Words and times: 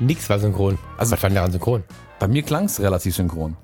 Nix 0.00 0.30
war 0.30 0.38
synchron. 0.38 0.78
Also- 0.96 1.12
Was 1.12 1.22
war 1.22 1.28
denn 1.30 1.34
daran 1.36 1.50
synchron? 1.52 1.84
Bei 2.18 2.28
mir 2.28 2.42
klang 2.42 2.64
es 2.66 2.80
relativ 2.80 3.14
synchron. 3.16 3.56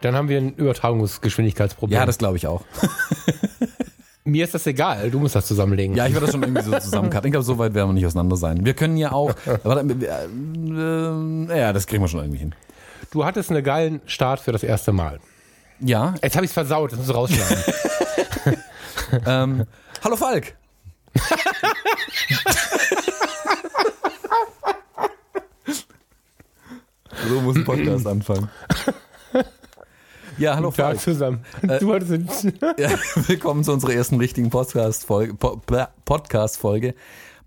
Dann 0.00 0.14
haben 0.14 0.28
wir 0.28 0.38
ein 0.38 0.54
Übertragungsgeschwindigkeitsproblem. 0.54 1.98
Ja, 1.98 2.06
das 2.06 2.18
glaube 2.18 2.36
ich 2.36 2.46
auch. 2.46 2.62
Mir 4.28 4.44
ist 4.44 4.52
das 4.52 4.66
egal, 4.66 5.10
du 5.10 5.18
musst 5.20 5.34
das 5.34 5.46
zusammenlegen. 5.46 5.96
Ja, 5.96 6.06
ich 6.06 6.12
werde 6.12 6.26
das 6.26 6.34
schon 6.34 6.42
irgendwie 6.42 6.62
so 6.62 6.78
zusammencutten. 6.78 7.28
Ich 7.28 7.32
glaube, 7.32 7.44
so 7.44 7.56
weit 7.56 7.72
werden 7.72 7.88
wir 7.88 7.94
nicht 7.94 8.04
auseinander 8.04 8.36
sein. 8.36 8.62
Wir 8.62 8.74
können 8.74 8.98
ja 8.98 9.12
auch. 9.12 9.34
Warte, 9.62 9.80
äh, 9.80 11.54
äh, 11.54 11.58
ja, 11.58 11.72
das 11.72 11.86
kriegen 11.86 12.02
wir 12.02 12.08
schon 12.08 12.20
irgendwie 12.20 12.40
hin. 12.40 12.54
Du 13.10 13.24
hattest 13.24 13.50
einen 13.50 13.64
geilen 13.64 14.02
Start 14.04 14.40
für 14.40 14.52
das 14.52 14.62
erste 14.62 14.92
Mal. 14.92 15.18
Ja. 15.80 16.14
Jetzt 16.22 16.36
habe 16.36 16.44
ich 16.44 16.50
es 16.50 16.52
versaut, 16.52 16.92
das 16.92 16.98
musst 16.98 17.10
du 17.10 17.14
rausschneiden. 17.14 17.64
Ähm, 19.24 19.64
hallo 20.04 20.16
Falk. 20.16 20.54
so 27.26 27.40
muss 27.40 27.56
ein 27.56 27.64
Podcast 27.64 28.06
anfangen. 28.06 28.50
Ja, 30.38 30.54
hallo 30.54 30.68
Tag 30.70 30.76
Falk. 30.76 31.00
zusammen. 31.00 31.40
Äh, 31.62 31.78
Du 31.78 31.92
hattest 31.92 32.44
Ja, 32.78 32.90
willkommen 33.26 33.64
zu 33.64 33.72
unserer 33.72 33.92
ersten 33.94 34.16
richtigen 34.18 34.50
Podcast-Folge, 34.50 35.34
Po- 35.34 35.56
Bla- 35.66 35.90
Podcast-Folge, 36.04 36.94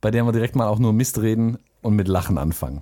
bei 0.01 0.11
der 0.11 0.23
wir 0.25 0.31
direkt 0.31 0.55
mal 0.55 0.67
auch 0.67 0.79
nur 0.79 0.91
Mist 0.93 1.21
reden 1.21 1.57
und 1.81 1.95
mit 1.95 2.07
Lachen 2.07 2.37
anfangen. 2.37 2.81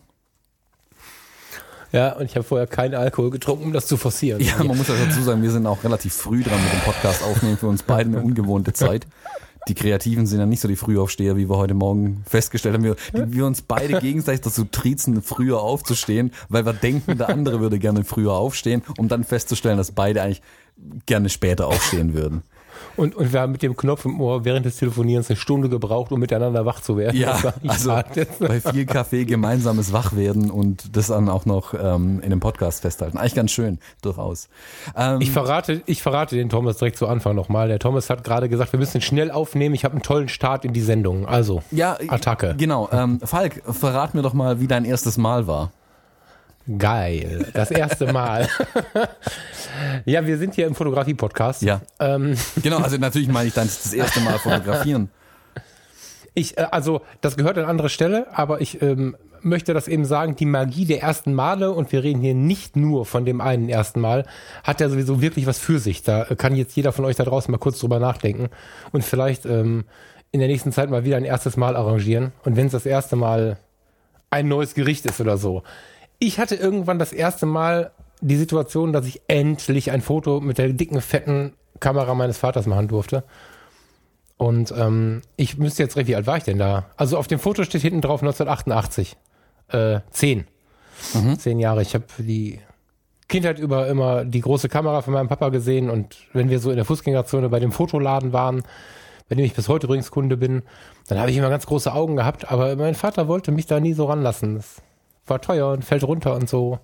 Ja, 1.92 2.14
und 2.14 2.26
ich 2.26 2.36
habe 2.36 2.44
vorher 2.44 2.68
keinen 2.68 2.94
Alkohol 2.94 3.32
getrunken, 3.32 3.64
um 3.66 3.74
das 3.74 3.88
zu 3.88 3.98
forcieren. 3.98 4.42
Ja, 4.42 4.64
man 4.64 4.78
muss 4.78 4.88
ja 4.88 4.94
dazu 5.08 5.22
sagen, 5.24 5.42
wir 5.42 5.50
sind 5.52 5.66
auch 5.66 5.84
relativ 5.84 6.14
früh 6.14 6.44
dran 6.44 6.62
mit 6.64 6.72
dem 6.72 6.82
Podcast 6.82 7.24
aufnehmen, 7.24 7.58
für 7.58 7.68
uns 7.68 7.82
beide 7.82 8.10
eine 8.10 8.22
ungewohnte 8.22 8.74
Zeit. 8.74 9.08
Die 9.68 9.76
Kreativen 9.76 10.26
sind 10.26 10.40
ja 10.40 10.46
nicht 10.46 10.62
so 10.62 10.68
die 10.68 10.76
Frühaufsteher, 10.76 11.36
wie 11.38 11.50
wir 11.50 11.58
heute 11.58 11.74
Morgen 11.74 12.24
festgestellt 12.26 12.76
haben. 12.76 12.84
Wir, 12.84 12.96
die, 13.14 13.34
wir 13.34 13.46
uns 13.46 13.62
beide 13.62 14.00
gegenseitig 14.02 14.42
dazu 14.42 14.66
triezen, 14.66 15.22
früher 15.22 15.60
aufzustehen, 15.60 16.32
weil 16.48 16.66
wir 16.66 16.74
denken, 16.74 17.18
der 17.18 17.30
andere 17.30 17.60
würde 17.60 17.80
gerne 17.80 18.04
früher 18.04 18.34
aufstehen, 18.34 18.82
um 18.98 19.08
dann 19.08 19.24
festzustellen, 19.24 19.78
dass 19.78 19.92
beide 19.92 20.22
eigentlich 20.22 20.42
gerne 21.06 21.30
später 21.30 21.68
aufstehen 21.68 22.14
würden. 22.14 22.44
Und, 22.96 23.16
und 23.16 23.32
wir 23.34 23.42
haben 23.42 23.52
mit 23.52 23.62
dem 23.64 23.76
Knopf 23.78 24.06
im 24.06 24.20
Ohr 24.20 24.46
während 24.46 24.66
des 24.66 24.78
Telefonierens 24.78 25.30
eine 25.30 25.38
Stunde 25.38 25.70
gebraucht, 25.70 26.12
um 26.12 26.20
miteinander 26.20 26.66
wach 26.66 26.82
zu 26.82 26.98
werden. 26.98 27.18
Ja, 27.18 27.38
also 27.68 27.92
hart. 27.92 28.08
bei 28.40 28.60
viel 28.60 28.86
Kaffee 28.86 29.26
gemeinsames 29.26 29.94
Wachwerden 29.94 30.50
und 30.52 30.96
das 30.96 31.08
dann 31.08 31.30
auch 31.30 31.46
noch 31.46 31.74
ähm, 31.74 32.20
in 32.20 32.26
einem 32.26 32.40
Podcast 32.40 32.82
festhalten. 32.82 33.18
Eigentlich 33.18 33.36
ganz 33.36 33.52
schön, 33.52 33.80
durchaus. 34.02 34.50
Ähm, 34.96 35.22
Ich 35.22 35.32
verrate, 35.32 35.82
ich 35.86 36.02
verrate 36.02 36.36
den 36.36 36.50
Thomas 36.50 36.78
direkt 36.78 36.98
zu 36.98 37.08
Anfang 37.08 37.36
nochmal. 37.36 37.68
Der 37.68 37.80
Thomas 37.80 38.10
hat 38.10 38.24
gerade 38.24 38.50
gesagt, 38.50 38.74
wir 38.74 38.80
müssen 38.80 39.02
schnell 39.02 39.32
aufnehmen. 39.32 39.76
Ich 39.76 39.86
habe 39.86 39.94
einen 39.94 40.04
tollen 40.04 40.30
Start 40.30 40.66
in 40.66 40.74
die 40.74 40.82
Sendung. 40.82 41.26
Also, 41.26 41.62
ja, 41.72 41.98
Attacke. 42.08 42.56
Genau. 42.58 42.90
Ähm, 42.92 43.20
Falk, 43.24 43.62
verrat 43.66 44.14
mir 44.14 44.22
doch 44.22 44.34
mal, 44.34 44.60
wie 44.60 44.68
dein 44.68 44.86
erstes 44.86 45.18
Mal 45.18 45.48
war. 45.48 45.72
Geil. 46.78 47.48
Das 47.54 47.72
erste 47.72 48.12
Mal. 48.12 48.48
ja, 50.06 50.26
wir 50.26 50.38
sind 50.38 50.56
hier 50.56 50.68
im 50.68 50.76
Fotografie-Podcast. 50.76 51.62
Ja. 51.62 51.82
Ähm, 52.00 52.36
Genau, 52.62 52.78
also 52.78 52.98
natürlich 52.98 53.30
meine 53.30 53.48
ich 53.48 53.54
dann 53.54 53.68
das 53.68 53.94
erste 53.94 54.20
Mal 54.22 54.38
fotografieren. 54.40 55.10
ich, 56.34 56.58
äh, 56.58 56.68
also, 56.72 57.02
das 57.22 57.38
gehört 57.38 57.58
an 57.58 57.66
andere 57.66 57.90
Stelle, 57.90 58.28
aber 58.32 58.62
ich 58.62 58.82
ähm, 58.82 59.16
möchte 59.42 59.74
das 59.74 59.88
eben 59.88 60.06
sagen, 60.06 60.36
die 60.36 60.46
Magie 60.46 60.86
der 60.86 61.02
ersten 61.02 61.34
Male, 61.34 61.72
und 61.72 61.92
wir 61.92 62.04
reden 62.04 62.22
hier 62.22 62.36
nicht 62.36 62.76
nur 62.76 63.06
von 63.06 63.26
dem 63.26 63.42
einen 63.42 63.70
ersten 63.70 64.00
Mal, 64.00 64.26
hat 64.64 64.82
ja 64.82 64.90
sowieso 64.90 65.22
wirklich 65.22 65.48
was 65.48 65.60
für 65.60 65.80
sich. 65.80 66.04
Da 66.04 66.26
kann 66.26 66.56
jetzt 66.56 66.76
jeder 66.76 66.92
von 66.92 67.06
euch 67.06 67.16
da 67.16 67.24
draußen 67.24 67.52
mal 67.52 67.58
kurz 67.58 67.80
drüber 67.80 68.00
nachdenken 68.00 68.50
und 68.92 69.04
vielleicht 69.04 69.46
ähm, 69.46 69.86
in 70.32 70.40
der 70.40 70.50
nächsten 70.50 70.72
Zeit 70.72 70.90
mal 70.90 71.06
wieder 71.06 71.18
ein 71.18 71.26
erstes 71.26 71.58
Mal 71.58 71.76
arrangieren. 71.76 72.32
Und 72.44 72.56
wenn 72.56 72.68
es 72.68 72.74
das 72.74 72.86
erste 72.86 73.16
Mal 73.16 73.58
ein 74.30 74.48
neues 74.48 74.74
Gericht 74.74 75.06
ist 75.06 75.20
oder 75.20 75.38
so. 75.38 75.64
Ich 76.20 76.40
hatte 76.40 76.56
irgendwann 76.56 77.00
das 77.00 77.14
erste 77.14 77.46
Mal 77.46 77.92
die 78.22 78.36
Situation, 78.36 78.92
dass 78.92 79.06
ich 79.06 79.22
endlich 79.28 79.92
ein 79.92 80.02
Foto 80.02 80.42
mit 80.42 80.58
der 80.58 80.70
dicken, 80.74 81.02
fetten 81.02 81.54
Kamera 81.80 82.14
meines 82.14 82.38
Vaters 82.38 82.66
machen 82.66 82.90
durfte. 82.90 83.24
Und 84.38 84.74
ähm, 84.78 85.22
ich 85.38 85.58
müsste 85.58 85.84
jetzt, 85.84 85.96
wie 85.96 86.16
alt 86.16 86.28
war 86.28 86.38
ich 86.38 86.44
denn 86.44 86.58
da? 86.58 86.86
Also 86.98 87.18
auf 87.18 87.28
dem 87.28 87.40
Foto 87.40 87.64
steht 87.64 87.82
hinten 87.82 88.02
drauf 88.02 88.22
1988. 88.22 89.16
Äh, 89.70 90.00
zehn. 90.12 90.48
Zehn 91.38 91.60
Jahre. 91.60 91.82
Ich 91.82 91.94
habe 91.94 92.06
die 92.18 92.60
Kindheit 93.30 93.60
über 93.60 93.88
immer 93.88 94.26
die 94.26 94.42
große 94.42 94.68
Kamera 94.68 95.02
von 95.02 95.14
meinem 95.14 95.30
Papa 95.30 95.50
gesehen 95.50 95.90
und 95.90 96.18
wenn 96.34 96.50
wir 96.50 96.60
so 96.60 96.72
in 96.72 96.76
der 96.76 96.86
Fußgängerzone 96.86 97.48
bei 97.48 97.60
dem 97.60 97.72
Fotoladen 97.72 98.34
waren, 98.34 98.64
bei 99.30 99.36
dem 99.36 99.46
ich 99.46 99.54
bis 99.54 99.70
heute 99.70 99.86
übrigens 99.86 100.12
Kunde 100.12 100.36
bin, 100.36 100.64
dann 101.08 101.20
habe 101.20 101.30
ich 101.30 101.38
immer 101.38 101.50
ganz 101.50 101.68
große 101.68 101.94
Augen 101.94 102.16
gehabt, 102.16 102.52
aber 102.52 102.76
mein 102.76 102.96
Vater 102.96 103.28
wollte 103.28 103.52
mich 103.52 103.68
da 103.68 103.80
nie 103.80 103.94
so 103.94 104.06
ranlassen. 104.06 104.56
Das 104.56 104.82
war 105.30 105.42
teuer 105.42 105.72
und 105.72 105.84
fällt 105.84 106.04
runter 106.04 106.36
und 106.36 106.50
so. 106.50 106.80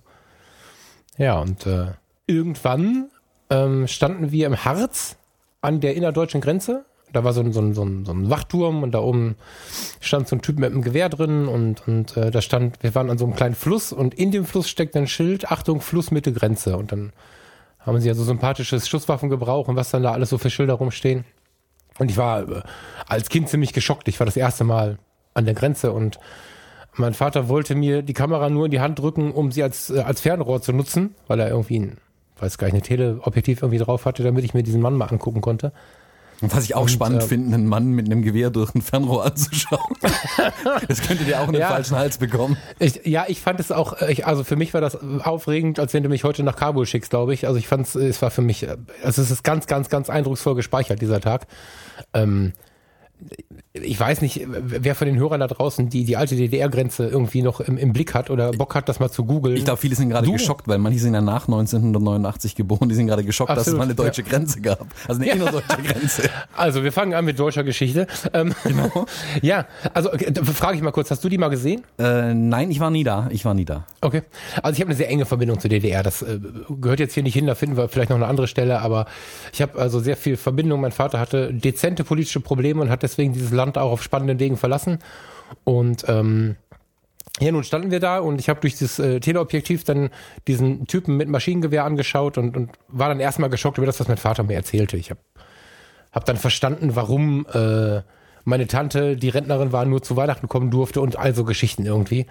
Ja, 1.18 1.40
und 1.40 1.66
äh, 1.66 1.92
irgendwann 2.26 3.10
ähm, 3.50 3.86
standen 3.86 4.32
wir 4.32 4.46
im 4.46 4.64
Harz 4.64 5.16
an 5.60 5.80
der 5.80 5.94
innerdeutschen 5.94 6.40
Grenze. 6.40 6.84
Da 7.12 7.24
war 7.24 7.32
so 7.32 7.40
ein, 7.40 7.52
so, 7.52 7.60
ein, 7.60 7.72
so, 7.72 7.84
ein, 7.84 8.04
so 8.04 8.12
ein 8.12 8.28
Wachturm 8.30 8.82
und 8.82 8.92
da 8.92 8.98
oben 8.98 9.36
stand 10.00 10.28
so 10.28 10.36
ein 10.36 10.42
Typ 10.42 10.58
mit 10.58 10.72
einem 10.72 10.82
Gewehr 10.82 11.08
drin 11.08 11.46
und, 11.46 11.86
und 11.86 12.16
äh, 12.16 12.30
da 12.30 12.42
stand, 12.42 12.82
wir 12.82 12.94
waren 12.94 13.10
an 13.10 13.16
so 13.16 13.24
einem 13.24 13.34
kleinen 13.34 13.54
Fluss 13.54 13.92
und 13.92 14.14
in 14.14 14.32
dem 14.32 14.44
Fluss 14.44 14.68
steckt 14.68 14.96
ein 14.96 15.06
Schild, 15.06 15.50
Achtung, 15.50 15.80
Flussmitte 15.80 16.32
Grenze. 16.32 16.76
Und 16.76 16.92
dann 16.92 17.12
haben 17.78 18.00
sie 18.00 18.08
ja 18.08 18.14
so 18.14 18.24
sympathisches 18.24 18.88
Schusswaffengebrauch 18.88 19.68
und 19.68 19.76
was 19.76 19.90
dann 19.90 20.02
da 20.02 20.12
alles 20.12 20.30
so 20.30 20.38
für 20.38 20.50
Schilder 20.50 20.74
rumstehen. 20.74 21.24
Und 21.98 22.10
ich 22.10 22.16
war 22.16 22.48
äh, 22.48 22.62
als 23.06 23.28
Kind 23.28 23.48
ziemlich 23.48 23.72
geschockt. 23.72 24.08
Ich 24.08 24.18
war 24.20 24.26
das 24.26 24.36
erste 24.36 24.64
Mal 24.64 24.98
an 25.32 25.44
der 25.44 25.54
Grenze 25.54 25.92
und 25.92 26.18
mein 26.96 27.14
Vater 27.14 27.48
wollte 27.48 27.74
mir 27.74 28.02
die 28.02 28.12
Kamera 28.14 28.48
nur 28.50 28.66
in 28.66 28.70
die 28.70 28.80
Hand 28.80 28.98
drücken, 28.98 29.30
um 29.32 29.52
sie 29.52 29.62
als, 29.62 29.90
äh, 29.90 30.00
als 30.00 30.20
Fernrohr 30.20 30.60
zu 30.62 30.72
nutzen, 30.72 31.14
weil 31.26 31.40
er 31.40 31.48
irgendwie 31.48 31.78
ein, 31.78 31.98
weiß 32.38 32.58
gar 32.58 32.66
nicht, 32.66 32.74
eine 32.74 32.82
Teleobjektiv 32.82 33.62
irgendwie 33.62 33.78
drauf 33.82 34.04
hatte, 34.04 34.22
damit 34.22 34.44
ich 34.44 34.54
mir 34.54 34.62
diesen 34.62 34.80
Mann 34.80 34.94
mal 34.94 35.06
angucken 35.06 35.40
konnte. 35.40 35.72
Und 36.42 36.54
was 36.54 36.64
ich 36.64 36.74
auch 36.74 36.86
spannend 36.86 37.22
ähm, 37.22 37.28
finde, 37.28 37.54
einen 37.54 37.66
Mann 37.66 37.92
mit 37.92 38.04
einem 38.06 38.20
Gewehr 38.20 38.50
durch 38.50 38.74
ein 38.74 38.82
Fernrohr 38.82 39.24
anzuschauen. 39.30 39.96
das 40.88 41.00
könnte 41.00 41.24
dir 41.24 41.40
auch 41.40 41.48
einen 41.48 41.56
Ja. 41.58 41.68
falschen 41.68 41.96
Hals 41.96 42.18
bekommen. 42.18 42.58
Ich, 42.78 43.06
ja, 43.06 43.24
ich 43.26 43.40
fand 43.40 43.58
es 43.58 43.72
auch, 43.72 44.00
äh, 44.02 44.12
ich, 44.12 44.26
also 44.26 44.44
für 44.44 44.56
mich 44.56 44.74
war 44.74 44.82
das 44.82 44.98
aufregend, 45.22 45.78
als 45.78 45.94
wenn 45.94 46.02
du 46.02 46.10
mich 46.10 46.24
heute 46.24 46.42
nach 46.42 46.56
Kabul 46.56 46.84
schickst, 46.84 47.08
glaube 47.08 47.32
ich. 47.32 47.46
Also 47.46 47.58
ich 47.58 47.66
fand 47.68 47.86
es, 47.86 47.94
es 47.94 48.20
war 48.20 48.30
für 48.30 48.42
mich, 48.42 48.64
äh, 48.64 48.76
also 49.02 49.22
es 49.22 49.30
ist 49.30 49.44
ganz, 49.44 49.66
ganz, 49.66 49.88
ganz 49.88 50.10
eindrucksvoll 50.10 50.54
gespeichert, 50.56 51.00
dieser 51.00 51.22
Tag. 51.22 51.46
Ähm, 52.12 52.52
ich 53.72 53.98
weiß 53.98 54.22
nicht, 54.22 54.46
wer 54.46 54.94
von 54.94 55.06
den 55.06 55.18
Hörern 55.18 55.40
da 55.40 55.46
draußen 55.46 55.88
die, 55.88 56.04
die 56.04 56.16
alte 56.16 56.36
DDR-Grenze 56.36 57.06
irgendwie 57.08 57.42
noch 57.42 57.60
im, 57.60 57.76
im 57.76 57.92
Blick 57.92 58.14
hat 58.14 58.30
oder 58.30 58.52
Bock 58.52 58.74
hat, 58.74 58.88
das 58.88 59.00
mal 59.00 59.10
zu 59.10 59.24
googeln. 59.24 59.56
Ich 59.56 59.64
glaube, 59.64 59.78
viele 59.78 59.94
sind 59.94 60.08
gerade 60.08 60.30
geschockt, 60.30 60.66
weil 60.68 60.78
manche 60.78 60.98
sind 60.98 61.14
ja 61.14 61.20
nach 61.20 61.46
1989 61.46 62.54
geboren, 62.54 62.88
die 62.88 62.94
sind 62.94 63.06
gerade 63.06 63.24
geschockt, 63.24 63.50
dass 63.50 63.58
es 63.58 63.74
Absolut, 63.74 63.78
mal 63.78 63.84
eine 63.84 63.94
deutsche 63.94 64.22
Grenze 64.22 64.60
gab. 64.60 64.86
Also 65.06 65.20
eine 65.20 65.30
innerdeutsche 65.30 65.82
Grenze. 65.82 66.30
Also 66.56 66.82
wir 66.82 66.92
fangen 66.92 67.12
an 67.14 67.24
mit 67.24 67.38
deutscher 67.38 67.64
Geschichte. 67.64 68.06
Ähm, 68.32 68.54
Genau. 68.64 69.06
ja, 69.42 69.66
also 69.94 70.10
frage 70.44 70.76
ich 70.76 70.82
mal 70.82 70.90
kurz, 70.90 71.10
hast 71.10 71.22
du 71.22 71.28
die 71.28 71.38
mal 71.38 71.48
gesehen? 71.48 71.82
Äh, 71.98 72.34
nein, 72.34 72.70
ich 72.70 72.80
war 72.80 72.90
nie 72.90 73.04
da. 73.04 73.28
Ich 73.30 73.44
war 73.44 73.54
nie 73.54 73.64
da. 73.64 73.84
Okay. 74.00 74.22
Also 74.62 74.74
ich 74.74 74.80
habe 74.80 74.88
eine 74.88 74.96
sehr 74.96 75.08
enge 75.08 75.26
Verbindung 75.26 75.60
zur 75.60 75.70
DDR. 75.70 76.02
Das 76.02 76.22
äh, 76.22 76.38
gehört 76.80 77.00
jetzt 77.00 77.14
hier 77.14 77.22
nicht 77.22 77.34
hin, 77.34 77.46
da 77.46 77.54
finden 77.54 77.76
wir 77.76 77.88
vielleicht 77.88 78.10
noch 78.10 78.16
eine 78.16 78.26
andere 78.26 78.48
Stelle, 78.48 78.80
aber 78.80 79.06
ich 79.52 79.62
habe 79.62 79.78
also 79.78 80.00
sehr 80.00 80.16
viel 80.16 80.36
Verbindung. 80.36 80.80
Mein 80.80 80.92
Vater 80.92 81.20
hatte 81.20 81.52
dezente 81.52 82.04
politische 82.04 82.40
Probleme 82.40 82.80
und 82.82 82.90
hat 82.90 83.02
deswegen 83.06 83.32
dieses 83.32 83.50
Land 83.50 83.78
auch 83.78 83.92
auf 83.92 84.02
spannenden 84.02 84.38
Wegen 84.38 84.56
verlassen. 84.56 84.98
Und 85.64 86.04
ähm, 86.08 86.56
ja, 87.40 87.52
nun 87.52 87.64
standen 87.64 87.90
wir 87.90 88.00
da 88.00 88.18
und 88.18 88.40
ich 88.40 88.48
habe 88.48 88.60
durch 88.60 88.78
das 88.78 88.98
äh, 88.98 89.20
Teleobjektiv 89.20 89.84
dann 89.84 90.10
diesen 90.46 90.86
Typen 90.86 91.16
mit 91.16 91.28
Maschinengewehr 91.28 91.84
angeschaut 91.84 92.38
und, 92.38 92.56
und 92.56 92.70
war 92.88 93.08
dann 93.08 93.20
erstmal 93.20 93.50
geschockt 93.50 93.78
über 93.78 93.86
das, 93.86 94.00
was 94.00 94.08
mein 94.08 94.16
Vater 94.16 94.42
mir 94.42 94.54
erzählte. 94.54 94.96
Ich 94.96 95.10
habe 95.10 95.20
hab 96.12 96.24
dann 96.24 96.36
verstanden, 96.36 96.96
warum 96.96 97.46
äh, 97.52 98.00
meine 98.44 98.66
Tante, 98.68 99.16
die 99.16 99.28
Rentnerin 99.28 99.72
war, 99.72 99.84
nur 99.84 100.02
zu 100.02 100.16
Weihnachten 100.16 100.48
kommen 100.48 100.70
durfte 100.70 101.00
und 101.00 101.18
all 101.18 101.34
so 101.34 101.44
Geschichten 101.44 101.84
irgendwie. 101.84 102.26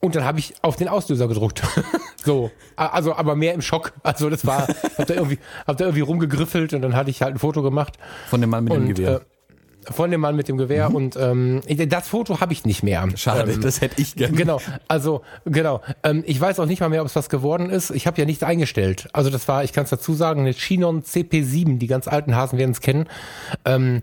Und 0.00 0.16
dann 0.16 0.24
habe 0.24 0.40
ich 0.40 0.54
auf 0.62 0.74
den 0.74 0.88
Auslöser 0.88 1.28
gedrückt. 1.28 1.62
so, 2.24 2.50
also 2.76 3.14
aber 3.14 3.36
mehr 3.36 3.54
im 3.54 3.62
Schock. 3.62 3.92
Also 4.02 4.28
das 4.28 4.44
war, 4.44 4.66
hab 4.66 5.06
da 5.06 5.14
irgendwie, 5.14 5.38
hab 5.64 5.76
da 5.76 5.84
irgendwie 5.84 6.02
rumgegriffelt 6.02 6.74
und 6.74 6.82
dann 6.82 6.96
hatte 6.96 7.08
ich 7.08 7.22
halt 7.22 7.36
ein 7.36 7.38
Foto 7.38 7.62
gemacht. 7.62 7.96
Von 8.28 8.40
dem 8.40 8.50
Mann 8.50 8.64
mit 8.64 8.72
dem 8.72 8.82
Und 8.82 8.94
Gewehr. 8.94 9.20
äh, 9.20 9.20
von 9.90 10.10
dem 10.10 10.20
Mann 10.20 10.36
mit 10.36 10.48
dem 10.48 10.56
Gewehr 10.56 10.88
Mhm. 10.90 10.94
und 10.94 11.16
ähm, 11.16 11.60
das 11.88 12.08
Foto 12.08 12.40
habe 12.40 12.52
ich 12.52 12.64
nicht 12.64 12.82
mehr. 12.82 13.06
Schade, 13.16 13.52
Ähm, 13.52 13.60
das 13.60 13.80
hätte 13.80 14.00
ich 14.00 14.14
gerne. 14.16 14.36
Genau, 14.36 14.60
also 14.88 15.22
genau. 15.44 15.80
Ähm, 16.02 16.22
ich 16.26 16.40
weiß 16.40 16.60
auch 16.60 16.66
nicht 16.66 16.80
mal 16.80 16.88
mehr, 16.88 17.00
ob 17.02 17.08
es 17.08 17.16
was 17.16 17.28
geworden 17.28 17.70
ist. 17.70 17.90
Ich 17.90 18.06
habe 18.06 18.18
ja 18.20 18.24
nichts 18.24 18.42
eingestellt. 18.42 19.08
Also 19.12 19.30
das 19.30 19.48
war, 19.48 19.64
ich 19.64 19.72
kann 19.72 19.84
es 19.84 19.90
dazu 19.90 20.14
sagen, 20.14 20.40
eine 20.42 20.52
Chinon 20.52 21.02
CP7. 21.02 21.78
Die 21.78 21.86
ganz 21.86 22.08
alten 22.08 22.34
Hasen 22.36 22.58
werden 22.58 22.70
es 22.72 22.80
kennen. 22.80 23.06
Ähm, 23.64 24.02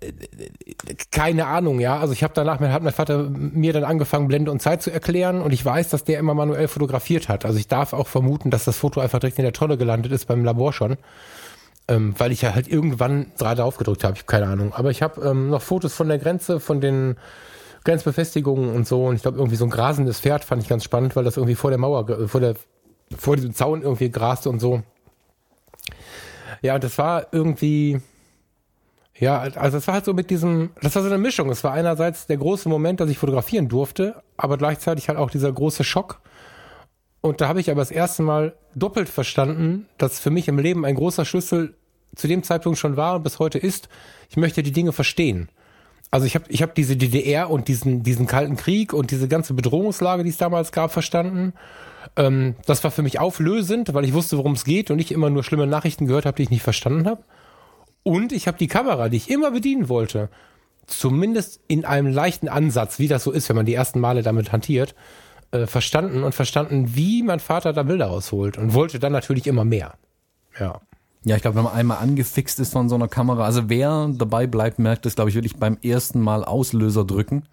äh, 0.00 0.10
keine 1.10 1.46
Ahnung, 1.46 1.78
ja. 1.80 1.98
Also 1.98 2.12
ich 2.12 2.22
habe 2.22 2.34
danach, 2.34 2.60
hat 2.60 2.82
mein 2.82 2.92
Vater 2.92 3.28
mir 3.30 3.72
dann 3.72 3.84
angefangen, 3.84 4.28
Blende 4.28 4.50
und 4.50 4.60
Zeit 4.60 4.82
zu 4.82 4.90
erklären 4.90 5.40
und 5.40 5.52
ich 5.52 5.64
weiß, 5.64 5.88
dass 5.90 6.04
der 6.04 6.18
immer 6.18 6.34
manuell 6.34 6.68
fotografiert 6.68 7.28
hat. 7.28 7.44
Also 7.44 7.58
ich 7.58 7.68
darf 7.68 7.92
auch 7.92 8.08
vermuten, 8.08 8.50
dass 8.50 8.64
das 8.64 8.76
Foto 8.76 9.00
einfach 9.00 9.20
direkt 9.20 9.38
in 9.38 9.44
der 9.44 9.52
Tonne 9.52 9.76
gelandet 9.76 10.12
ist 10.12 10.26
beim 10.26 10.44
Labor 10.44 10.72
schon. 10.72 10.96
Ähm, 11.88 12.14
weil 12.16 12.30
ich 12.30 12.42
ja 12.42 12.54
halt 12.54 12.68
irgendwann 12.68 13.32
drei 13.38 13.56
drauf 13.56 13.76
gedrückt 13.76 14.04
habe, 14.04 14.14
ich 14.14 14.20
habe 14.20 14.28
keine 14.28 14.46
Ahnung. 14.46 14.72
Aber 14.72 14.90
ich 14.90 15.02
habe 15.02 15.20
ähm, 15.28 15.50
noch 15.50 15.62
Fotos 15.62 15.94
von 15.94 16.08
der 16.08 16.18
Grenze, 16.18 16.60
von 16.60 16.80
den 16.80 17.16
Grenzbefestigungen 17.84 18.72
und 18.72 18.86
so. 18.86 19.06
Und 19.06 19.16
ich 19.16 19.22
glaube, 19.22 19.38
irgendwie 19.38 19.56
so 19.56 19.64
ein 19.64 19.70
grasendes 19.70 20.20
Pferd 20.20 20.44
fand 20.44 20.62
ich 20.62 20.68
ganz 20.68 20.84
spannend, 20.84 21.16
weil 21.16 21.24
das 21.24 21.36
irgendwie 21.36 21.56
vor 21.56 21.70
der 21.70 21.78
Mauer, 21.78 22.06
ge- 22.06 22.28
vor 22.28 22.40
der, 22.40 22.54
vor 23.16 23.34
diesem 23.34 23.52
Zaun 23.52 23.82
irgendwie 23.82 24.10
graste 24.10 24.48
und 24.48 24.60
so. 24.60 24.82
Ja, 26.62 26.76
und 26.76 26.84
das 26.84 26.96
war 26.98 27.26
irgendwie, 27.32 28.00
ja, 29.18 29.40
also 29.40 29.78
es 29.78 29.86
war 29.88 29.94
halt 29.94 30.04
so 30.04 30.14
mit 30.14 30.30
diesem, 30.30 30.70
das 30.80 30.94
war 30.94 31.02
so 31.02 31.08
eine 31.08 31.18
Mischung. 31.18 31.50
Es 31.50 31.64
war 31.64 31.72
einerseits 31.72 32.28
der 32.28 32.36
große 32.36 32.68
Moment, 32.68 33.00
dass 33.00 33.10
ich 33.10 33.18
fotografieren 33.18 33.68
durfte, 33.68 34.22
aber 34.36 34.56
gleichzeitig 34.56 35.08
halt 35.08 35.18
auch 35.18 35.30
dieser 35.30 35.50
große 35.50 35.82
Schock. 35.82 36.20
Und 37.22 37.40
da 37.40 37.48
habe 37.48 37.60
ich 37.60 37.70
aber 37.70 37.80
das 37.80 37.92
erste 37.92 38.22
Mal 38.22 38.54
doppelt 38.74 39.08
verstanden, 39.08 39.86
dass 39.96 40.20
für 40.20 40.30
mich 40.30 40.48
im 40.48 40.58
Leben 40.58 40.84
ein 40.84 40.96
großer 40.96 41.24
Schlüssel 41.24 41.74
zu 42.14 42.28
dem 42.28 42.42
Zeitpunkt 42.42 42.78
schon 42.78 42.96
war 42.96 43.16
und 43.16 43.22
bis 43.22 43.38
heute 43.38 43.58
ist, 43.58 43.88
ich 44.28 44.36
möchte 44.36 44.62
die 44.62 44.72
Dinge 44.72 44.92
verstehen. 44.92 45.48
Also 46.10 46.26
ich 46.26 46.34
habe 46.34 46.44
ich 46.48 46.62
hab 46.62 46.74
diese 46.74 46.96
DDR 46.96 47.48
und 47.48 47.68
diesen, 47.68 48.02
diesen 48.02 48.26
Kalten 48.26 48.56
Krieg 48.56 48.92
und 48.92 49.12
diese 49.12 49.28
ganze 49.28 49.54
Bedrohungslage, 49.54 50.24
die 50.24 50.30
es 50.30 50.36
damals 50.36 50.72
gab, 50.72 50.92
verstanden. 50.92 51.54
Ähm, 52.16 52.56
das 52.66 52.84
war 52.84 52.90
für 52.90 53.02
mich 53.02 53.18
auflösend, 53.18 53.94
weil 53.94 54.04
ich 54.04 54.12
wusste, 54.12 54.36
worum 54.36 54.52
es 54.52 54.64
geht 54.64 54.90
und 54.90 54.98
nicht 54.98 55.12
immer 55.12 55.30
nur 55.30 55.44
schlimme 55.44 55.66
Nachrichten 55.66 56.06
gehört 56.06 56.26
habe, 56.26 56.36
die 56.36 56.42
ich 56.42 56.50
nicht 56.50 56.62
verstanden 56.62 57.06
habe. 57.06 57.22
Und 58.02 58.32
ich 58.32 58.48
habe 58.48 58.58
die 58.58 58.66
Kamera, 58.66 59.08
die 59.08 59.16
ich 59.16 59.30
immer 59.30 59.52
bedienen 59.52 59.88
wollte, 59.88 60.28
zumindest 60.86 61.60
in 61.68 61.84
einem 61.84 62.12
leichten 62.12 62.48
Ansatz, 62.48 62.98
wie 62.98 63.08
das 63.08 63.24
so 63.24 63.30
ist, 63.30 63.48
wenn 63.48 63.56
man 63.56 63.66
die 63.66 63.74
ersten 63.74 64.00
Male 64.00 64.22
damit 64.22 64.52
hantiert, 64.52 64.94
äh, 65.52 65.66
verstanden 65.66 66.24
und 66.24 66.34
verstanden, 66.34 66.94
wie 66.96 67.22
mein 67.22 67.40
Vater 67.40 67.72
da 67.72 67.82
Bilder 67.82 68.06
rausholt 68.06 68.58
und 68.58 68.74
wollte 68.74 68.98
dann 68.98 69.12
natürlich 69.12 69.46
immer 69.46 69.64
mehr. 69.64 69.94
Ja. 70.58 70.80
Ja, 71.24 71.36
ich 71.36 71.42
glaube, 71.42 71.56
wenn 71.56 71.64
man 71.64 71.74
einmal 71.74 71.98
angefixt 71.98 72.58
ist 72.58 72.72
von 72.72 72.88
so 72.88 72.96
einer 72.96 73.06
Kamera, 73.06 73.44
also 73.44 73.68
wer 73.68 74.10
dabei 74.12 74.48
bleibt, 74.48 74.80
merkt 74.80 75.06
es, 75.06 75.14
glaube 75.14 75.30
ich, 75.30 75.36
wirklich 75.36 75.56
beim 75.56 75.78
ersten 75.80 76.20
Mal 76.20 76.44
Auslöser 76.44 77.04
drücken, 77.04 77.44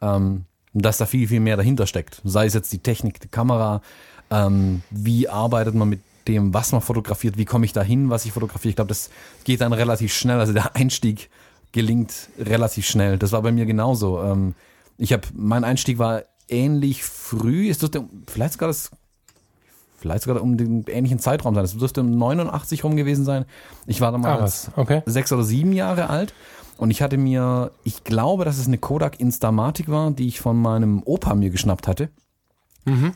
ähm, 0.00 0.46
dass 0.72 0.96
da 0.96 1.04
viel, 1.04 1.28
viel 1.28 1.40
mehr 1.40 1.58
dahinter 1.58 1.86
steckt. 1.86 2.22
Sei 2.24 2.46
es 2.46 2.54
jetzt 2.54 2.72
die 2.72 2.78
Technik, 2.78 3.20
die 3.20 3.28
Kamera, 3.28 3.82
ähm, 4.30 4.82
wie 4.90 5.28
arbeitet 5.28 5.74
man 5.74 5.90
mit 5.90 6.00
dem, 6.28 6.54
was 6.54 6.72
man 6.72 6.80
fotografiert, 6.80 7.36
wie 7.36 7.44
komme 7.44 7.66
ich 7.66 7.72
da 7.72 7.82
hin, 7.82 8.08
was 8.08 8.24
ich 8.24 8.32
fotografiere. 8.32 8.70
Ich 8.70 8.76
glaube, 8.76 8.88
das 8.88 9.10
geht 9.44 9.60
dann 9.60 9.72
relativ 9.72 10.14
schnell. 10.14 10.38
Also 10.38 10.52
der 10.52 10.76
Einstieg 10.76 11.28
gelingt 11.72 12.28
relativ 12.38 12.86
schnell. 12.86 13.18
Das 13.18 13.32
war 13.32 13.42
bei 13.42 13.52
mir 13.52 13.66
genauso. 13.66 14.22
Ähm, 14.22 14.54
ich 14.96 15.12
habe, 15.12 15.26
mein 15.34 15.64
Einstieg 15.64 15.98
war 15.98 16.22
ähnlich 16.50 17.04
früh. 17.04 17.68
Es 17.70 17.78
dürfte 17.78 18.04
vielleicht 18.26 18.54
sogar 18.54 18.68
das 18.68 18.90
vielleicht 19.98 20.22
sogar 20.24 20.42
um 20.42 20.56
den 20.56 20.84
ähnlichen 20.88 21.18
Zeitraum 21.18 21.54
sein. 21.54 21.64
Es 21.64 21.76
dürfte 21.76 22.00
um 22.00 22.16
89 22.16 22.84
rum 22.84 22.96
gewesen 22.96 23.24
sein. 23.24 23.44
Ich 23.86 24.00
war 24.00 24.08
Ah, 24.08 24.12
damals 24.12 24.40
was? 24.40 24.70
Okay. 24.76 25.02
sechs 25.06 25.30
oder 25.32 25.44
sieben 25.44 25.72
Jahre 25.72 26.08
alt 26.08 26.32
und 26.78 26.90
ich 26.90 27.02
hatte 27.02 27.18
mir, 27.18 27.70
ich 27.84 28.04
glaube, 28.04 28.44
dass 28.46 28.58
es 28.58 28.66
eine 28.66 28.78
Kodak 28.78 29.20
Instamatic 29.20 29.90
war, 29.90 30.10
die 30.10 30.26
ich 30.28 30.40
von 30.40 30.56
meinem 30.60 31.02
Opa 31.04 31.34
mir 31.34 31.50
geschnappt 31.50 31.86
hatte. 31.88 32.08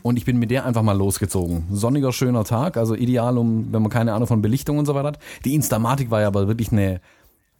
Und 0.03 0.15
ich 0.17 0.25
bin 0.25 0.37
mit 0.37 0.51
der 0.51 0.63
einfach 0.65 0.83
mal 0.83 0.95
losgezogen. 0.95 1.65
Sonniger, 1.71 2.13
schöner 2.13 2.43
Tag, 2.45 2.77
also 2.77 2.93
ideal, 2.95 3.37
um, 3.37 3.73
wenn 3.73 3.81
man 3.81 3.91
keine 3.91 4.13
Ahnung 4.13 4.27
von 4.27 4.41
Belichtung 4.43 4.77
und 4.77 4.85
so 4.85 4.93
weiter 4.93 5.07
hat. 5.07 5.19
Die 5.43 5.55
Instamatic 5.55 6.11
war 6.11 6.21
ja 6.21 6.27
aber 6.27 6.47
wirklich 6.47 6.71
eine, 6.71 7.01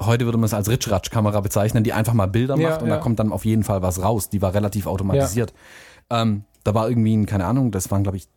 heute 0.01 0.25
würde 0.25 0.37
man 0.37 0.45
es 0.45 0.53
als 0.53 0.69
Ritschratsch-Kamera 0.69 1.39
bezeichnen, 1.41 1.83
die 1.83 1.93
einfach 1.93 2.13
mal 2.13 2.27
Bilder 2.27 2.57
Ja, 2.57 2.69
macht 2.69 2.81
und 2.81 2.89
da 2.89 2.95
ja. 2.95 3.01
kommt 3.01 3.19
dann 3.19 3.31
auf 3.31 3.45
jeden 3.45 3.63
Fall 3.63 3.81
was 3.81 4.01
raus. 4.01 4.29
Die 4.29 4.41
war 4.41 4.53
relativ 4.53 4.87
automatisiert. 4.87 5.53
Ähm, 6.09 6.43
da 6.63 6.73
war 6.73 6.89
irgendwie 6.89 7.15
ein, 7.15 7.25
keine 7.25 7.45
Ahnung, 7.45 7.71
das 7.71 7.91
waren 7.91 8.03
glaube 8.03 8.17
ich 8.17 8.27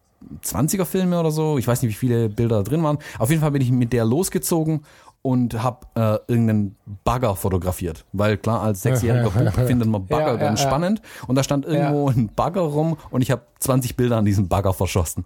20er 0.44 0.84
Filme 0.84 1.18
oder 1.20 1.30
so. 1.30 1.58
Ich 1.58 1.66
weiß 1.68 1.82
nicht, 1.82 1.90
wie 1.90 1.96
viele 1.98 2.28
Bilder 2.28 2.58
da 2.58 2.62
drin 2.62 2.82
waren. 2.82 2.98
Auf 3.18 3.30
jeden 3.30 3.40
Fall 3.40 3.52
bin 3.52 3.62
ich 3.62 3.70
mit 3.70 3.92
der 3.92 4.04
losgezogen 4.04 4.82
und 5.22 5.62
habe 5.62 5.86
äh, 5.94 6.18
irgendeinen 6.32 6.76
Bagger 7.04 7.34
fotografiert. 7.36 8.04
Weil 8.12 8.36
klar, 8.36 8.62
als 8.62 8.82
sechsjähriger 8.82 9.30
Bub 9.30 9.66
findet 9.66 9.88
man 9.88 10.06
Bagger 10.06 10.26
Ja, 10.26 10.32
ja, 10.32 10.36
ganz 10.36 10.62
ja. 10.62 10.68
spannend. 10.68 11.02
Und 11.26 11.36
da 11.36 11.42
stand 11.42 11.66
irgendwo 11.66 12.08
ein 12.08 12.30
Bagger 12.34 12.62
rum 12.62 12.96
und 13.10 13.22
ich 13.22 13.30
habe 13.30 13.42
20 13.58 13.96
Bilder 13.96 14.16
an 14.16 14.24
diesem 14.24 14.48
Bagger 14.48 14.72
verschossen. 14.72 15.24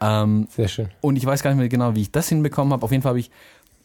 Ähm, 0.00 0.46
Sehr 0.50 0.68
schön. 0.68 0.88
und 1.00 1.16
ich 1.16 1.26
weiß 1.26 1.42
gar 1.42 1.50
nicht 1.50 1.58
mehr 1.58 1.68
genau, 1.68 1.94
wie 1.96 2.02
ich 2.02 2.12
das 2.12 2.28
hinbekommen 2.28 2.72
habe. 2.72 2.84
Auf 2.84 2.92
jeden 2.92 3.02
Fall 3.02 3.10
habe 3.10 3.18
ich 3.20 3.30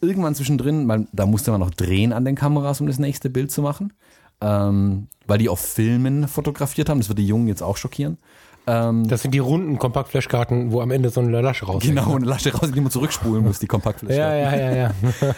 irgendwann 0.06 0.34
zwischendrin, 0.34 0.86
weil 0.88 1.06
da 1.12 1.26
musste 1.26 1.50
man 1.50 1.60
noch 1.60 1.70
drehen 1.70 2.12
an 2.12 2.24
den 2.24 2.34
Kameras, 2.34 2.80
um 2.80 2.86
das 2.86 2.98
nächste 2.98 3.30
Bild 3.30 3.50
zu 3.50 3.62
machen. 3.62 3.92
Ähm, 4.40 5.06
weil 5.26 5.38
die 5.38 5.48
auf 5.48 5.60
Filmen 5.60 6.28
fotografiert 6.28 6.88
haben. 6.88 6.98
Das 6.98 7.08
wird 7.08 7.18
die 7.18 7.26
Jungen 7.26 7.46
jetzt 7.48 7.62
auch 7.62 7.76
schockieren. 7.76 8.18
Ähm, 8.66 9.06
Das 9.08 9.22
sind 9.22 9.32
die 9.32 9.38
runden 9.38 9.78
Kompaktflashkarten, 9.78 10.72
wo 10.72 10.80
am 10.80 10.90
Ende 10.90 11.10
so 11.10 11.20
eine 11.20 11.40
Lasche 11.40 11.66
rauskommt. 11.66 11.84
genau, 11.84 12.16
eine 12.16 12.26
Lasche 12.26 12.52
raus, 12.52 12.70
die 12.74 12.80
man 12.80 12.90
zurückspulen 12.90 13.44
muss, 13.44 13.58
die 13.58 13.66
Kompaktfläche. 13.66 14.18
Ja, 14.18 14.34
ja, 14.34 14.56
ja, 14.56 14.74
ja. 14.74 14.90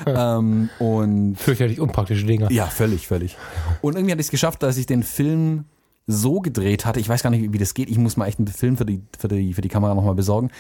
Ähm, 0.39 0.71
und 0.79 1.37
Fürchterlich 1.37 1.81
unpraktische 1.81 2.25
Dinger. 2.25 2.51
ja, 2.51 2.67
völlig, 2.67 3.07
völlig. 3.07 3.37
Und 3.83 3.95
irgendwie 3.97 4.13
hatte 4.13 4.21
ich 4.21 4.29
es 4.29 4.31
geschafft, 4.31 4.63
dass 4.63 4.77
ich 4.77 4.87
den 4.87 5.03
Film 5.03 5.65
so 6.07 6.41
gedreht 6.41 6.87
hatte, 6.87 7.01
ich 7.01 7.09
weiß 7.09 7.23
gar 7.25 7.31
nicht, 7.31 7.53
wie 7.53 7.59
das 7.59 7.75
geht, 7.75 7.91
ich 7.91 7.99
muss 7.99 8.17
mal 8.17 8.27
echt 8.27 8.39
einen 8.39 8.47
Film 8.49 8.77
für 8.77 8.87
die, 8.87 9.03
für 9.19 9.27
die, 9.29 9.55
für 9.55 9.61
die 9.61 9.69
Kamera 9.69 9.93
nochmal 9.95 10.15
besorgen, 10.15 10.51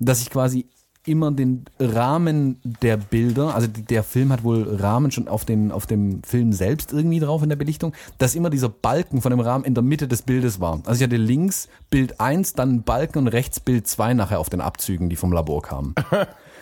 dass 0.00 0.20
ich 0.20 0.30
quasi 0.30 0.66
immer 1.06 1.30
den 1.30 1.64
Rahmen 1.78 2.60
der 2.82 2.96
Bilder, 2.96 3.54
also 3.54 3.68
der 3.68 4.02
Film 4.02 4.32
hat 4.32 4.44
wohl 4.44 4.76
Rahmen 4.76 5.10
schon 5.10 5.28
auf, 5.28 5.44
den, 5.44 5.72
auf 5.72 5.86
dem 5.86 6.22
Film 6.22 6.52
selbst 6.52 6.92
irgendwie 6.92 7.20
drauf 7.20 7.42
in 7.42 7.48
der 7.48 7.56
Belichtung, 7.56 7.94
dass 8.18 8.34
immer 8.34 8.50
dieser 8.50 8.68
Balken 8.68 9.22
von 9.22 9.30
dem 9.30 9.40
Rahmen 9.40 9.64
in 9.64 9.74
der 9.74 9.82
Mitte 9.82 10.08
des 10.08 10.22
Bildes 10.22 10.60
war. 10.60 10.80
Also 10.86 10.98
ich 10.98 11.02
hatte 11.02 11.16
links 11.16 11.68
Bild 11.90 12.20
1, 12.20 12.54
dann 12.54 12.82
Balken 12.82 13.18
und 13.18 13.28
rechts 13.28 13.60
Bild 13.60 13.86
2 13.86 14.14
nachher 14.14 14.40
auf 14.40 14.50
den 14.50 14.60
Abzügen, 14.60 15.08
die 15.08 15.16
vom 15.16 15.32
Labor 15.32 15.62
kamen. 15.62 15.94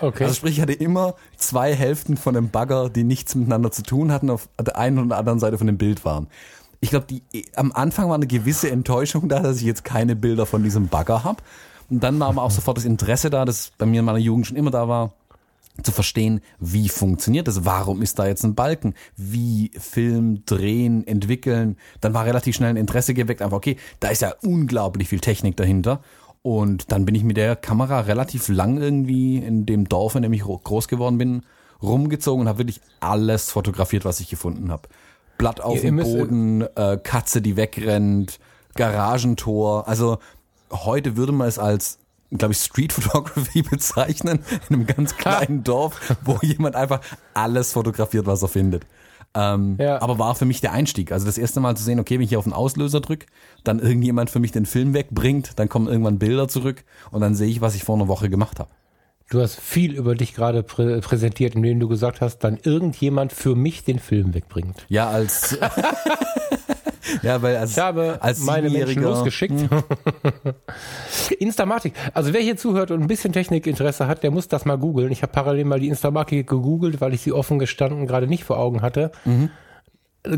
Okay. 0.01 0.25
Also 0.25 0.35
sprich, 0.35 0.57
ich 0.57 0.61
hatte 0.61 0.73
immer 0.73 1.15
zwei 1.37 1.73
Hälften 1.73 2.17
von 2.17 2.37
einem 2.37 2.51
Bagger, 2.51 2.91
die 2.91 3.05
nichts 3.05 3.37
miteinander 3.37 3.71
zu 3.71 3.83
tun 3.83 4.11
hatten, 4.11 4.29
auf 4.29 4.49
der 4.61 4.77
einen 4.77 4.99
und 4.99 5.11
der 5.11 5.19
anderen 5.19 5.39
Seite 5.39 5.57
von 5.57 5.67
dem 5.67 5.79
Bild 5.79 6.05
waren. 6.05 6.27
Ich 6.81 6.91
glaube, 6.91 7.07
am 7.55 7.73
Anfang 7.73 8.09
war 8.09 8.17
eine 8.17 8.27
gewisse 8.27 8.71
Enttäuschung 8.71 9.29
da, 9.29 9.41
dass 9.41 9.59
ich 9.59 9.63
jetzt 9.63 9.85
keine 9.85 10.17
Bilder 10.17 10.47
von 10.47 10.63
diesem 10.63 10.89
Bagger 10.89 11.25
habe. 11.25 11.43
Und 11.91 12.03
dann 12.03 12.19
war 12.21 12.29
aber 12.29 12.43
auch 12.43 12.51
sofort 12.51 12.77
das 12.79 12.85
Interesse 12.85 13.31
da, 13.31 13.45
das 13.45 13.73
bei 13.79 13.87
mir 13.87 14.01
in 14.01 14.07
meiner 14.07 14.19
Jugend 14.19 14.47
schon 14.47 14.57
immer 14.57 14.71
da 14.71 14.89
war, 14.89 15.13
zu 15.83 15.91
verstehen, 15.91 16.41
wie 16.61 16.89
funktioniert 16.89 17.49
das? 17.49 17.65
Warum 17.65 18.01
ist 18.01 18.19
da 18.19 18.27
jetzt 18.27 18.45
ein 18.45 18.55
Balken? 18.55 18.95
Wie 19.17 19.73
Film, 19.79 20.45
drehen, 20.47 21.05
entwickeln? 21.07 21.77
Dann 22.01 22.15
war 22.15 22.25
relativ 22.25 22.55
schnell 22.55 22.71
ein 22.71 22.77
Interesse 22.77 23.13
geweckt, 23.13 23.43
einfach, 23.43 23.57
okay, 23.57 23.77
da 23.99 24.09
ist 24.09 24.23
ja 24.23 24.35
unglaublich 24.43 25.09
viel 25.09 25.19
Technik 25.21 25.57
dahinter. 25.57 26.01
Und 26.43 26.93
dann 26.93 27.05
bin 27.07 27.15
ich 27.17 27.25
mit 27.25 27.37
der 27.39 27.57
Kamera 27.57 28.01
relativ 28.01 28.49
lang 28.49 28.79
irgendwie 28.79 29.39
in 29.39 29.67
dem 29.67 29.89
Dorf, 29.89 30.15
in 30.15 30.23
dem 30.23 30.33
ich 30.33 30.47
ro- 30.47 30.61
groß 30.63 30.87
geworden 30.89 31.19
bin, 31.19 31.43
rumgezogen 31.83 32.43
und 32.43 32.49
habe 32.49 32.59
wirklich 32.59 32.81
alles 33.01 33.51
fotografiert, 33.51 34.05
was 34.05 34.21
ich 34.21 34.29
gefunden 34.29 34.71
habe. 34.71 34.89
Blatt 35.39 35.61
auf 35.61 35.77
Ihr- 35.77 35.83
dem 35.83 35.97
müsst- 35.97 36.13
Boden, 36.17 36.63
äh, 36.77 36.99
Katze, 37.03 37.43
die 37.43 37.57
wegrennt, 37.57 38.39
Garagentor. 38.77 39.89
Also 39.89 40.19
heute 40.75 41.17
würde 41.17 41.33
man 41.33 41.49
es 41.49 41.59
als, 41.59 41.99
glaube 42.31 42.53
ich, 42.53 42.59
Street 42.59 42.93
Photography 42.93 43.63
bezeichnen, 43.71 44.41
in 44.69 44.75
einem 44.75 44.87
ganz 44.87 45.17
kleinen 45.17 45.65
Dorf, 45.65 46.17
wo 46.25 46.39
jemand 46.43 46.77
einfach 46.77 47.01
alles 47.33 47.73
fotografiert, 47.73 48.27
was 48.27 48.43
er 48.43 48.49
findet. 48.49 48.87
Ähm, 49.35 49.77
Ja. 49.81 50.01
Aber 50.01 50.19
war 50.19 50.35
für 50.35 50.45
mich 50.45 50.61
der 50.61 50.73
Einstieg. 50.73 51.11
Also 51.13 51.27
das 51.27 51.39
erste 51.39 51.61
Mal 51.61 51.77
zu 51.77 51.83
sehen, 51.83 51.99
okay, 51.99 52.15
wenn 52.15 52.23
ich 52.23 52.29
hier 52.29 52.39
auf 52.39 52.45
den 52.45 52.53
Auslöser 52.53 53.01
drücke, 53.01 53.27
dann 53.65 53.79
irgendjemand 53.81 54.31
für 54.31 54.39
mich 54.39 54.53
den 54.53 54.67
Film 54.67 54.95
wegbringt, 54.95 55.59
dann 55.59 55.69
kommen 55.69 55.89
irgendwann 55.89 56.19
Bilder 56.19 56.49
zurück 56.49 56.85
und 57.11 57.21
dann 57.21 57.35
sehe 57.35 57.49
ich, 57.49 57.61
was 57.61 57.75
ich 57.75 57.85
vor 57.85 57.97
einer 57.97 58.09
Woche 58.09 58.31
gemacht 58.31 58.61
habe. 58.61 58.71
Du 59.31 59.41
hast 59.41 59.59
viel 59.59 59.95
über 59.95 60.15
dich 60.15 60.35
gerade 60.35 60.63
prä 60.63 61.01
präsentiert, 61.01 61.55
indem 61.55 61.81
du 61.81 61.89
gesagt 61.89 62.21
hast, 62.21 62.39
dann 62.41 62.59
irgendjemand 62.63 63.33
für 63.33 63.57
mich 63.57 63.83
den 63.83 63.99
Film 63.99 64.35
wegbringt. 64.35 64.85
Ja, 64.89 65.09
als 65.09 65.59
ja, 67.23 67.41
weil 67.43 67.57
als, 67.57 67.73
Ich 67.73 67.79
habe 67.79 68.19
als 68.21 68.41
meine 68.41 68.71
Menschen 68.71 69.03
losgeschickt. 69.03 69.55
Instamatic. 71.39 71.95
Also 72.13 72.33
wer 72.33 72.41
hier 72.41 72.57
zuhört 72.57 72.91
und 72.91 73.01
ein 73.03 73.07
bisschen 73.07 73.33
Technikinteresse 73.33 74.07
hat, 74.07 74.23
der 74.23 74.31
muss 74.31 74.49
das 74.49 74.65
mal 74.65 74.79
googeln. 74.79 75.13
Ich 75.13 75.23
habe 75.23 75.33
parallel 75.33 75.65
mal 75.65 75.81
die 75.81 75.89
Instamatic 75.89 76.47
gegoogelt, 76.49 77.01
weil 77.01 77.15
ich 77.15 77.21
sie 77.23 77.33
offen 77.33 77.59
gestanden 77.59 78.07
gerade 78.07 78.27
nicht 78.27 78.45
vor 78.45 78.59
Augen 78.59 78.83
hatte. 78.83 79.13
Mhm. 79.25 79.51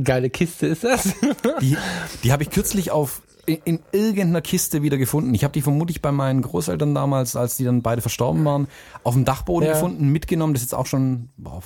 Geile 0.02 0.30
Kiste 0.30 0.66
ist 0.66 0.82
das. 0.82 1.14
Die, 1.60 1.76
die 2.24 2.32
habe 2.32 2.42
ich 2.42 2.50
kürzlich 2.50 2.90
auf 2.90 3.22
in, 3.46 3.58
in 3.64 3.78
irgendeiner 3.92 4.40
Kiste 4.40 4.82
wieder 4.82 4.96
gefunden. 4.98 5.32
Ich 5.32 5.44
habe 5.44 5.52
die 5.52 5.62
vermutlich 5.62 6.02
bei 6.02 6.10
meinen 6.10 6.42
Großeltern 6.42 6.92
damals, 6.96 7.36
als 7.36 7.56
die 7.56 7.62
dann 7.62 7.80
beide 7.82 8.00
verstorben 8.00 8.44
waren, 8.44 8.66
auf 9.04 9.14
dem 9.14 9.24
Dachboden 9.24 9.68
Ja. 9.68 9.74
gefunden, 9.74 10.08
mitgenommen. 10.08 10.52
Das 10.54 10.62
ist 10.62 10.72
jetzt 10.72 10.78
auch 10.78 10.86
schon 10.86 11.28
boah, 11.36 11.62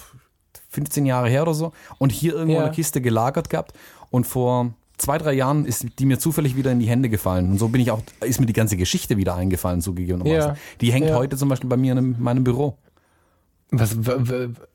15 0.68 1.06
Jahre 1.06 1.30
her 1.30 1.40
oder 1.42 1.54
so 1.54 1.72
und 1.96 2.12
hier 2.12 2.34
irgendwo 2.34 2.52
Ja. 2.56 2.58
in 2.58 2.64
der 2.66 2.74
Kiste 2.74 3.00
gelagert 3.00 3.48
gehabt 3.48 3.72
und 4.10 4.26
vor 4.26 4.74
zwei, 5.00 5.18
drei 5.18 5.32
Jahren 5.32 5.64
ist 5.64 5.86
die 5.98 6.06
mir 6.06 6.18
zufällig 6.18 6.56
wieder 6.56 6.70
in 6.72 6.78
die 6.78 6.86
Hände 6.88 7.08
gefallen 7.08 7.50
und 7.50 7.58
so 7.58 7.68
bin 7.68 7.80
ich 7.80 7.90
auch, 7.90 8.02
ist 8.24 8.38
mir 8.40 8.46
die 8.46 8.52
ganze 8.52 8.76
Geschichte 8.76 9.16
wieder 9.16 9.34
eingefallen 9.34 9.80
zugegebenermaßen. 9.80 10.50
Ja. 10.52 10.56
Die 10.80 10.92
hängt 10.92 11.08
Ja. 11.08 11.16
heute 11.16 11.36
zum 11.36 11.48
Beispiel 11.48 11.68
bei 11.70 11.76
mir 11.76 11.96
in 11.96 12.16
meinem 12.20 12.44
Büro. 12.44 12.76
Was, 13.72 13.96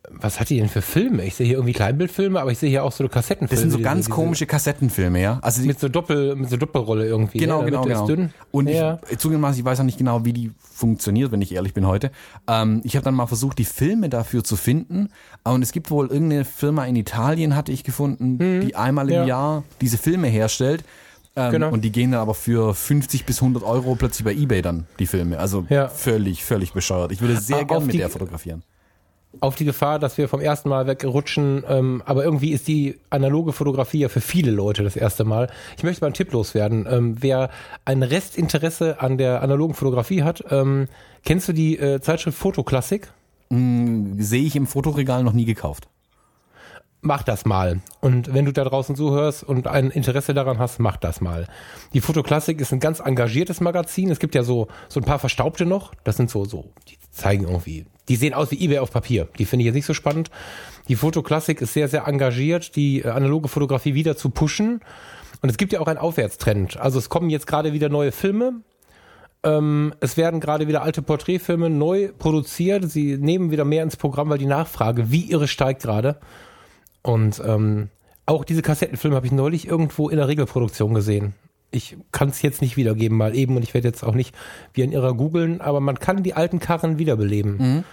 was 0.10 0.40
hat 0.40 0.50
die 0.50 0.58
denn 0.58 0.70
für 0.70 0.82
Filme? 0.82 1.26
Ich 1.26 1.36
sehe 1.36 1.46
hier 1.46 1.56
irgendwie 1.58 1.74
Kleinbildfilme, 1.74 2.40
aber 2.40 2.52
ich 2.52 2.60
sehe 2.60 2.70
hier 2.70 2.84
auch 2.86 2.94
so 2.94 3.06
Kassettenfilme. 3.10 3.50
Das 3.50 3.60
sind 3.60 3.72
so 3.72 3.80
ganz 3.80 4.06
diese- 4.06 4.16
komische 4.16 4.46
Kassettenfilme, 4.46 5.22
ja. 5.22 5.40
Also 5.42 5.62
die, 5.62 5.68
Mit 5.68 5.80
so 5.82 5.90
Doppel, 5.90 6.36
mit 6.38 6.50
so 6.50 6.56
Doppelrolle 6.56 7.06
irgendwie. 7.06 7.40
Genau, 7.40 7.60
ne? 7.60 7.66
genau, 7.66 7.84
genau. 7.84 8.08
Dünn. 8.08 8.30
Und 8.52 8.70
ja. 8.70 9.00
ich, 9.10 9.18
zugegebenermaßen, 9.18 9.60
ich 9.60 9.66
weiß 9.66 9.82
auch 9.82 9.84
nicht 9.84 9.98
genau, 9.98 10.24
wie 10.24 10.32
die 10.32 10.52
funktioniert, 10.60 11.32
wenn 11.34 11.42
ich 11.42 11.54
ehrlich 11.54 11.74
bin 11.74 11.86
heute. 11.86 12.12
Ähm, 12.48 12.80
ich 12.86 12.96
habe 12.96 13.04
dann 13.04 13.16
mal 13.16 13.28
versucht, 13.28 13.58
die 13.58 13.66
Filme 13.66 14.08
dafür 14.08 14.44
zu 14.46 14.56
finden. 14.56 15.10
Und 15.44 15.62
es 15.62 15.74
gibt 15.74 15.92
wohl 15.92 16.08
irgendeine 16.08 16.46
Firma 16.46 16.86
in 16.86 16.96
Italien, 16.96 17.56
hatte 17.56 17.74
ich 17.74 17.84
gefunden, 17.84 18.40
die 18.62 18.76
einmal 18.76 19.10
im 19.10 19.16
ja. 19.16 19.26
Jahr 19.26 19.64
diese 19.82 19.98
Filme 19.98 20.28
herstellt. 20.28 20.84
Ähm, 21.36 21.52
Genau. 21.52 21.70
Und 21.70 21.82
die 21.84 21.92
gehen 21.92 22.12
dann 22.14 22.22
aber 22.22 22.34
für 22.34 22.74
50 22.74 23.26
bis 23.26 23.42
100 23.42 23.62
Euro 23.62 23.96
plötzlich 23.96 24.24
bei 24.24 24.34
Ebay 24.34 24.62
dann, 24.62 24.86
die 25.00 25.06
Filme. 25.06 25.38
Also 25.38 25.66
Ja. 25.68 25.90
völlig, 25.90 26.46
völlig 26.46 26.72
bescheuert. 26.72 27.12
Ich 27.12 27.20
würde 27.20 27.36
sehr 27.36 27.58
Ah, 27.58 27.64
gern 27.64 27.86
mit 27.86 27.94
die- 27.94 27.98
der 27.98 28.10
fotografieren. 28.10 28.64
Auf 29.42 29.56
die 29.56 29.66
Gefahr, 29.66 30.00
dass 30.00 30.18
wir 30.18 30.28
vom 30.28 30.42
ersten 30.42 30.70
Mal 30.70 30.88
wegrutschen. 30.88 31.64
Ähm, 31.68 32.04
aber 32.06 32.24
irgendwie 32.24 32.52
ist 32.52 32.68
die 32.68 33.00
analoge 33.10 33.54
Fotografie 33.54 34.00
ja 34.00 34.10
für 34.10 34.22
viele 34.22 34.52
Leute 34.52 34.84
das 34.84 34.96
erste 34.96 35.24
Mal. 35.24 35.50
Ich 35.78 35.84
möchte 35.84 36.02
mal 36.02 36.08
einen 36.08 36.14
Tipp 36.14 36.32
loswerden. 36.32 36.88
Ähm, 36.90 37.18
wer 37.20 37.50
ein 37.86 38.04
Restinteresse 38.04 39.00
an 39.00 39.18
der 39.18 39.42
analogen 39.42 39.74
Fotografie 39.74 40.24
hat, 40.24 40.44
ähm, 40.50 40.88
kennst 41.24 41.48
du 41.48 41.54
die 41.54 41.78
äh, 41.78 42.02
Zeitschrift 42.02 42.38
Fotoklassik? 42.38 43.10
Sehe 43.50 44.44
ich 44.44 44.56
im 44.56 44.68
Fotoregal 44.68 45.24
noch 45.24 45.34
nie 45.34 45.46
gekauft. 45.46 45.88
Mach 47.06 47.22
das 47.22 47.46
mal. 47.46 47.82
Und 48.02 48.34
wenn 48.34 48.46
du 48.46 48.52
da 48.52 48.64
draußen 48.64 48.96
zuhörst 48.96 49.44
und 49.44 49.68
ein 49.68 49.92
Interesse 49.92 50.34
daran 50.34 50.58
hast, 50.58 50.80
mach 50.80 50.98
das 50.98 51.22
mal. 51.22 51.46
Die 51.94 52.02
Fotoklassik 52.02 52.60
ist 52.60 52.74
ein 52.74 52.80
ganz 52.80 53.00
engagiertes 53.00 53.62
Magazin. 53.62 54.10
Es 54.10 54.18
gibt 54.18 54.34
ja 54.34 54.42
so, 54.42 54.70
so 54.90 55.02
ein 55.02 55.04
paar 55.04 55.20
Verstaubte 55.20 55.68
noch. 55.68 55.94
Das 56.04 56.18
sind 56.18 56.32
so, 56.32 56.46
so, 56.46 56.72
die 56.90 56.98
zeigen 57.12 57.44
irgendwie, 57.44 57.86
die 58.10 58.16
sehen 58.16 58.34
aus 58.34 58.50
wie 58.50 58.60
eBay 58.60 58.80
auf 58.80 58.90
Papier. 58.90 59.28
Die 59.38 59.46
finde 59.46 59.62
ich 59.62 59.66
jetzt 59.68 59.76
nicht 59.76 59.86
so 59.86 59.94
spannend. 59.94 60.32
Die 60.88 60.96
Fotoklassik 60.96 61.62
ist 61.62 61.74
sehr, 61.74 61.90
sehr 61.90 62.08
engagiert, 62.08 62.76
die 62.76 63.06
analoge 63.06 63.50
Fotografie 63.50 63.94
wieder 63.94 64.18
zu 64.18 64.32
pushen. 64.32 64.82
Und 65.44 65.50
es 65.50 65.58
gibt 65.58 65.74
ja 65.74 65.82
auch 65.82 65.88
einen 65.88 66.00
Aufwärtstrend. 66.00 66.78
Also 66.78 66.98
es 66.98 67.10
kommen 67.10 67.30
jetzt 67.30 67.46
gerade 67.46 67.72
wieder 67.72 67.90
neue 67.90 68.12
Filme. 68.12 68.62
Ähm, 69.44 69.94
es 70.00 70.18
werden 70.18 70.40
gerade 70.40 70.68
wieder 70.68 70.82
alte 70.82 71.04
Porträtfilme 71.04 71.70
neu 71.70 72.10
produziert. 72.18 72.90
Sie 72.90 73.16
nehmen 73.16 73.52
wieder 73.52 73.64
mehr 73.64 73.84
ins 73.84 73.96
Programm, 73.96 74.30
weil 74.30 74.40
die 74.40 74.48
Nachfrage 74.48 75.12
wie 75.12 75.30
irre 75.30 75.48
steigt 75.48 75.84
gerade. 75.84 76.18
Und 77.06 77.40
ähm, 77.46 77.90
auch 78.26 78.44
diese 78.46 78.64
Kassettenfilme 78.64 79.16
habe 79.16 79.28
ich 79.28 79.32
neulich 79.32 79.68
irgendwo 79.68 80.10
in 80.10 80.18
der 80.18 80.28
Regelproduktion 80.28 80.96
gesehen. 80.96 81.36
Ich 81.70 81.98
kann 82.12 82.30
es 82.30 82.42
jetzt 82.42 82.64
nicht 82.64 82.78
wiedergeben, 82.78 83.16
mal 83.16 83.36
eben, 83.36 83.56
und 83.56 83.62
ich 83.62 83.76
werde 83.76 83.88
jetzt 83.88 84.04
auch 84.04 84.16
nicht 84.16 84.34
wie 84.74 84.82
ein 84.82 84.92
Irrer 84.92 85.14
googeln, 85.14 85.62
aber 85.62 85.80
man 85.82 86.00
kann 86.00 86.24
die 86.24 86.34
alten 86.34 86.60
Karren 86.60 86.98
wiederbeleben. 86.98 87.84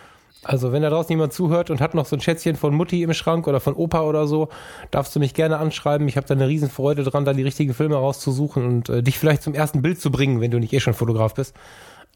Also 0.45 0.73
wenn 0.73 0.81
da 0.81 0.88
draußen 0.88 1.11
jemand 1.11 1.35
zuhört 1.35 1.69
und 1.69 1.83
hat 1.83 1.95
noch 1.95 2.07
so 2.07 2.16
ein 2.16 2.21
Schätzchen 2.21 2.57
von 2.57 2.75
Mutti 2.75 3.02
im 3.02 3.12
Schrank 3.12 3.47
oder 3.47 3.61
von 3.61 3.75
Opa 3.75 4.00
oder 4.00 4.26
so, 4.26 4.49
darfst 4.90 5.14
du 5.14 5.21
mich 5.21 5.35
gerne 5.35 5.59
anschreiben. 5.59 6.09
Ich 6.09 6.16
habe 6.16 6.26
da 6.26 6.33
eine 6.33 6.49
Riesenfreude 6.49 7.04
dran, 7.04 7.26
da 7.26 7.35
die 7.35 7.42
richtigen 7.42 7.75
Filme 7.75 7.97
rauszusuchen 7.97 8.64
und 8.64 8.88
äh, 8.88 9.02
dich 9.02 9.19
vielleicht 9.19 9.42
zum 9.42 9.52
ersten 9.52 9.83
Bild 9.83 10.00
zu 10.00 10.11
bringen, 10.11 10.40
wenn 10.40 10.50
du 10.50 10.59
nicht 10.59 10.73
eh 10.73 10.81
schon 10.81 10.95
Fotograf 10.95 11.35
bist. 11.35 11.54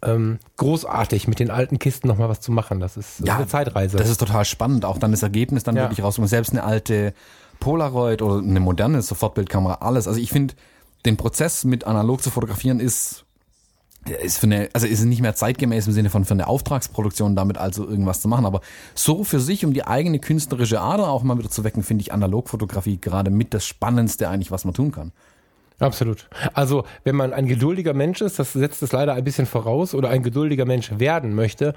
Ähm, 0.03 0.39
großartig, 0.59 1.27
mit 1.27 1.39
den 1.39 1.51
alten 1.51 1.79
Kisten 1.79 2.07
nochmal 2.09 2.29
was 2.29 2.41
zu 2.41 2.53
machen. 2.53 2.81
Das 2.81 2.97
ist 2.97 3.27
äh, 3.27 3.31
eine 3.31 3.47
Zeitreise. 3.47 3.97
Das 3.97 4.11
ist 4.11 4.19
total 4.19 4.45
spannend, 4.45 4.85
auch 4.85 4.99
dann 4.99 5.11
das 5.11 5.23
Ergebnis 5.23 5.65
dann 5.65 5.77
Ja. 5.77 5.83
wirklich 5.85 6.03
raus. 6.03 6.19
Und 6.19 6.27
selbst 6.27 6.51
eine 6.53 6.65
alte 6.65 7.15
Polaroid 7.61 8.21
oder 8.23 8.39
eine 8.39 8.61
moderne 8.61 9.01
Sofortbildkamera, 9.01 9.79
alles. 9.81 10.07
Also 10.07 10.21
ich 10.21 10.31
finde, 10.31 10.55
den 11.07 11.17
Prozess 11.17 11.65
mit 11.65 11.85
analog 11.85 12.23
zu 12.23 12.31
fotografieren 12.31 12.79
ist, 12.81 13.25
ist 14.23 14.39
für 14.39 14.47
eine, 14.47 14.69
also 14.73 14.87
ist 14.87 15.03
nicht 15.05 15.23
mehr 15.23 15.35
zeitgemäß 15.35 15.87
im 15.87 15.93
Sinne 15.93 16.11
von 16.11 16.25
für 16.25 16.35
eine 16.35 16.47
Auftragsproduktion 16.47 17.35
damit 17.35 17.59
also 17.59 17.89
irgendwas 17.89 18.21
zu 18.21 18.29
machen. 18.29 18.45
Aber 18.47 18.61
so 18.95 19.25
für 19.25 19.41
sich, 19.41 19.65
um 19.65 19.73
die 19.73 19.87
eigene 19.87 20.19
künstlerische 20.19 20.81
Ader 20.81 21.09
auch 21.09 21.23
mal 21.23 21.39
wieder 21.39 21.51
zu 21.51 21.65
wecken, 21.65 21.83
finde 21.83 22.03
ich 22.03 22.13
Analogfotografie 22.13 23.01
gerade 23.01 23.31
mit 23.31 23.55
das 23.55 23.67
Spannendste 23.67 24.29
eigentlich, 24.29 24.51
was 24.51 24.65
man 24.65 24.75
tun 24.75 24.93
kann. 24.93 25.13
Absolut. 25.79 26.29
Also, 26.55 26.85
wenn 27.05 27.17
man 27.17 27.33
ein 27.33 27.47
geduldiger 27.47 27.93
Mensch 27.93 28.23
ist, 28.23 28.39
das 28.39 28.55
setzt 28.55 28.83
es 28.83 28.93
leider 28.93 29.15
ein 29.15 29.25
bisschen 29.25 29.47
voraus, 29.47 29.95
oder 29.95 30.09
ein 30.09 30.23
geduldiger 30.23 30.65
Mensch 30.65 30.91
werden 30.99 31.35
möchte, 31.35 31.75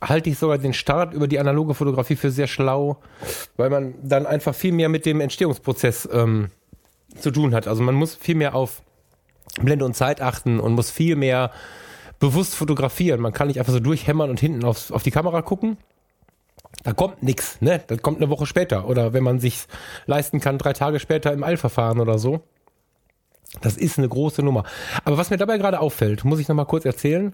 halte 0.00 0.30
ich 0.30 0.38
sogar 0.38 0.58
den 0.58 0.74
Start 0.74 1.14
über 1.14 1.28
die 1.28 1.38
analoge 1.38 1.74
Fotografie 1.74 2.16
für 2.16 2.30
sehr 2.30 2.48
schlau, 2.48 2.98
weil 3.56 3.70
man 3.70 3.94
dann 4.02 4.26
einfach 4.26 4.54
viel 4.54 4.72
mehr 4.72 4.88
mit 4.88 5.06
dem 5.06 5.20
Entstehungsprozess 5.20 6.08
ähm, 6.12 6.50
zu 7.18 7.30
tun 7.30 7.54
hat. 7.54 7.66
Also 7.66 7.82
man 7.82 7.94
muss 7.94 8.14
viel 8.14 8.34
mehr 8.34 8.54
auf 8.54 8.82
Blende 9.60 9.84
und 9.84 9.94
Zeit 9.94 10.20
achten 10.20 10.60
und 10.60 10.74
muss 10.74 10.90
viel 10.90 11.16
mehr 11.16 11.50
bewusst 12.18 12.54
fotografieren. 12.54 13.20
Man 13.20 13.32
kann 13.32 13.48
nicht 13.48 13.58
einfach 13.58 13.72
so 13.72 13.80
durchhämmern 13.80 14.28
und 14.28 14.40
hinten 14.40 14.64
aufs, 14.64 14.90
auf 14.90 15.02
die 15.02 15.10
Kamera 15.10 15.42
gucken. 15.42 15.78
Da 16.82 16.92
kommt 16.92 17.22
nix, 17.22 17.60
ne? 17.60 17.82
Das 17.86 18.02
kommt 18.02 18.18
eine 18.18 18.28
Woche 18.28 18.46
später. 18.46 18.86
Oder 18.88 19.12
wenn 19.12 19.24
man 19.24 19.40
sich 19.40 19.64
leisten 20.06 20.40
kann, 20.40 20.58
drei 20.58 20.72
Tage 20.72 21.00
später 21.00 21.32
im 21.32 21.42
Eilverfahren 21.42 22.00
oder 22.00 22.18
so. 22.18 22.42
Das 23.60 23.76
ist 23.76 23.98
eine 23.98 24.08
große 24.08 24.42
Nummer. 24.42 24.64
Aber 25.04 25.18
was 25.18 25.30
mir 25.30 25.36
dabei 25.36 25.58
gerade 25.58 25.80
auffällt, 25.80 26.24
muss 26.24 26.40
ich 26.40 26.48
noch 26.48 26.56
mal 26.56 26.64
kurz 26.64 26.84
erzählen. 26.84 27.32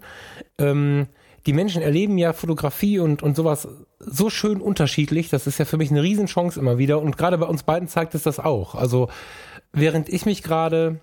Ähm, 0.58 1.08
die 1.46 1.52
Menschen 1.52 1.82
erleben 1.82 2.18
ja 2.18 2.32
Fotografie 2.32 3.00
und, 3.00 3.22
und 3.22 3.34
sowas 3.34 3.66
so 3.98 4.30
schön 4.30 4.60
unterschiedlich. 4.60 5.28
Das 5.28 5.46
ist 5.46 5.58
ja 5.58 5.64
für 5.64 5.76
mich 5.76 5.90
eine 5.90 6.02
Riesenchance 6.02 6.58
immer 6.58 6.78
wieder. 6.78 7.00
Und 7.00 7.18
gerade 7.18 7.38
bei 7.38 7.46
uns 7.46 7.64
beiden 7.64 7.88
zeigt 7.88 8.14
es 8.14 8.22
das 8.22 8.38
auch. 8.38 8.74
Also 8.74 9.08
während 9.72 10.08
ich 10.08 10.24
mich 10.24 10.42
gerade, 10.42 11.00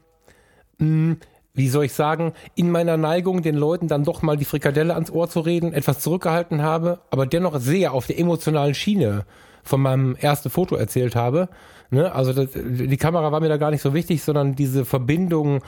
mh, 0.78 1.18
wie 1.54 1.68
soll 1.68 1.86
ich 1.86 1.94
sagen, 1.94 2.34
in 2.56 2.72
meiner 2.72 2.96
Neigung, 2.96 3.42
den 3.42 3.56
Leuten 3.56 3.90
dann 3.90 4.06
doch 4.06 4.22
mal 4.22 4.38
die 4.38 4.46
Frikadelle 4.46 4.94
ans 4.94 5.12
Ohr 5.12 5.30
zu 5.30 5.42
reden, 5.42 5.74
etwas 5.74 6.00
zurückgehalten 6.00 6.62
habe, 6.62 7.02
aber 7.10 7.26
dennoch 7.26 7.60
sehr 7.60 7.94
auf 7.94 8.08
der 8.08 8.20
emotionalen 8.20 8.76
Schiene 8.76 9.26
von 9.64 9.82
meinem 9.82 10.16
ersten 10.16 10.50
Foto 10.50 10.76
erzählt 10.76 11.16
habe. 11.16 11.50
Ne? 11.92 12.12
Also 12.14 12.34
das, 12.34 12.50
die 12.54 12.98
Kamera 12.98 13.32
war 13.32 13.40
mir 13.40 13.50
da 13.50 13.58
gar 13.58 13.72
nicht 13.72 13.82
so 13.82 13.94
wichtig, 13.94 14.24
sondern 14.24 14.56
diese 14.56 14.86
Verbindung 14.86 15.62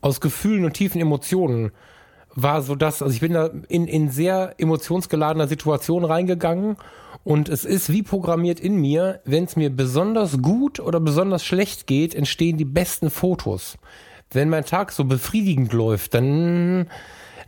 aus 0.00 0.20
Gefühlen 0.20 0.64
und 0.64 0.74
tiefen 0.74 1.00
Emotionen 1.00 1.72
war 2.34 2.62
so 2.62 2.74
das, 2.74 3.02
also 3.02 3.14
ich 3.14 3.20
bin 3.20 3.32
da 3.32 3.50
in, 3.68 3.86
in 3.88 4.10
sehr 4.10 4.54
emotionsgeladener 4.58 5.48
Situation 5.48 6.04
reingegangen 6.04 6.76
und 7.24 7.48
es 7.48 7.64
ist 7.64 7.90
wie 7.90 8.02
programmiert 8.02 8.60
in 8.60 8.76
mir, 8.76 9.20
wenn 9.24 9.44
es 9.44 9.56
mir 9.56 9.70
besonders 9.70 10.42
gut 10.42 10.78
oder 10.78 11.00
besonders 11.00 11.44
schlecht 11.44 11.86
geht, 11.86 12.14
entstehen 12.14 12.58
die 12.58 12.66
besten 12.66 13.10
Fotos. 13.10 13.78
Wenn 14.30 14.50
mein 14.50 14.64
Tag 14.64 14.92
so 14.92 15.04
befriedigend 15.04 15.72
läuft, 15.72 16.14
dann 16.14 16.88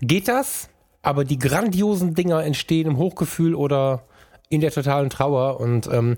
geht 0.01 0.29
das, 0.29 0.71
aber 1.03 1.25
die 1.25 1.39
grandiosen 1.39 2.15
Dinger 2.15 2.43
entstehen 2.45 2.89
im 2.89 2.97
Hochgefühl 2.97 3.55
oder 3.55 4.05
in 4.51 4.61
der 4.61 4.71
totalen 4.71 5.11
Trauer 5.11 5.61
und 5.61 5.89
ähm, 5.93 6.17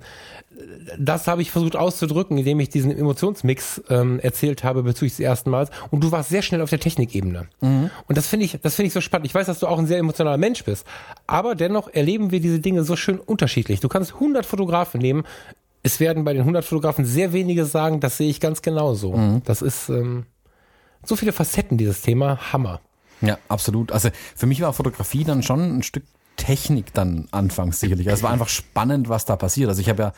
das 0.98 1.26
habe 1.26 1.42
ich 1.42 1.50
versucht 1.50 1.76
auszudrücken, 1.76 2.36
indem 2.38 2.60
ich 2.60 2.68
diesen 2.68 2.96
Emotionsmix 2.96 3.82
ähm, 3.88 4.20
erzählt 4.20 4.64
habe 4.64 4.82
bezüglich 4.82 5.12
des 5.12 5.20
ersten 5.20 5.50
Mals. 5.50 5.70
Und 5.90 6.04
du 6.04 6.12
warst 6.12 6.28
sehr 6.28 6.42
schnell 6.42 6.60
auf 6.60 6.70
der 6.70 6.80
Technikebene. 6.80 7.48
Und 8.08 8.18
das 8.18 8.26
finde 8.26 8.46
ich, 8.46 8.58
das 8.60 8.74
finde 8.74 8.88
ich 8.88 8.92
so 8.92 9.00
spannend. 9.00 9.26
Ich 9.26 9.34
weiß, 9.34 9.46
dass 9.46 9.58
du 9.60 9.66
auch 9.66 9.78
ein 9.78 9.86
sehr 9.86 9.98
emotionaler 9.98 10.36
Mensch 10.36 10.64
bist, 10.64 10.86
aber 11.26 11.54
dennoch 11.54 11.88
erleben 11.88 12.30
wir 12.30 12.40
diese 12.40 12.60
Dinge 12.60 12.84
so 12.84 12.96
schön 12.96 13.18
unterschiedlich. 13.18 13.80
Du 13.80 13.88
kannst 13.88 14.14
100 14.14 14.44
Fotografen 14.44 15.00
nehmen. 15.00 15.24
Es 15.82 15.98
werden 15.98 16.24
bei 16.24 16.32
den 16.32 16.42
100 16.42 16.64
Fotografen 16.64 17.04
sehr 17.06 17.32
wenige 17.32 17.64
sagen, 17.64 18.00
das 18.00 18.18
sehe 18.18 18.28
ich 18.28 18.40
ganz 18.40 18.60
genauso. 18.60 19.40
Das 19.44 19.62
ist 19.62 19.88
ähm, 19.88 20.26
so 21.04 21.16
viele 21.16 21.32
Facetten 21.32 21.78
dieses 21.78 22.02
Thema. 22.02 22.52
Hammer. 22.52 22.80
Ja, 23.22 23.38
absolut. 23.48 23.92
Also 23.92 24.10
für 24.36 24.46
mich 24.46 24.60
war 24.60 24.72
Fotografie 24.72 25.24
dann 25.24 25.42
schon 25.42 25.78
ein 25.78 25.82
Stück 25.82 26.04
Technik 26.36 26.92
dann 26.94 27.28
anfangs 27.32 27.80
sicherlich. 27.80 28.08
Also 28.08 28.20
es 28.20 28.22
war 28.22 28.30
einfach 28.30 28.48
spannend, 28.48 29.08
was 29.08 29.24
da 29.24 29.36
passiert. 29.36 29.68
Also 29.68 29.80
ich 29.80 29.88
habe 29.88 30.02
ja 30.02 30.12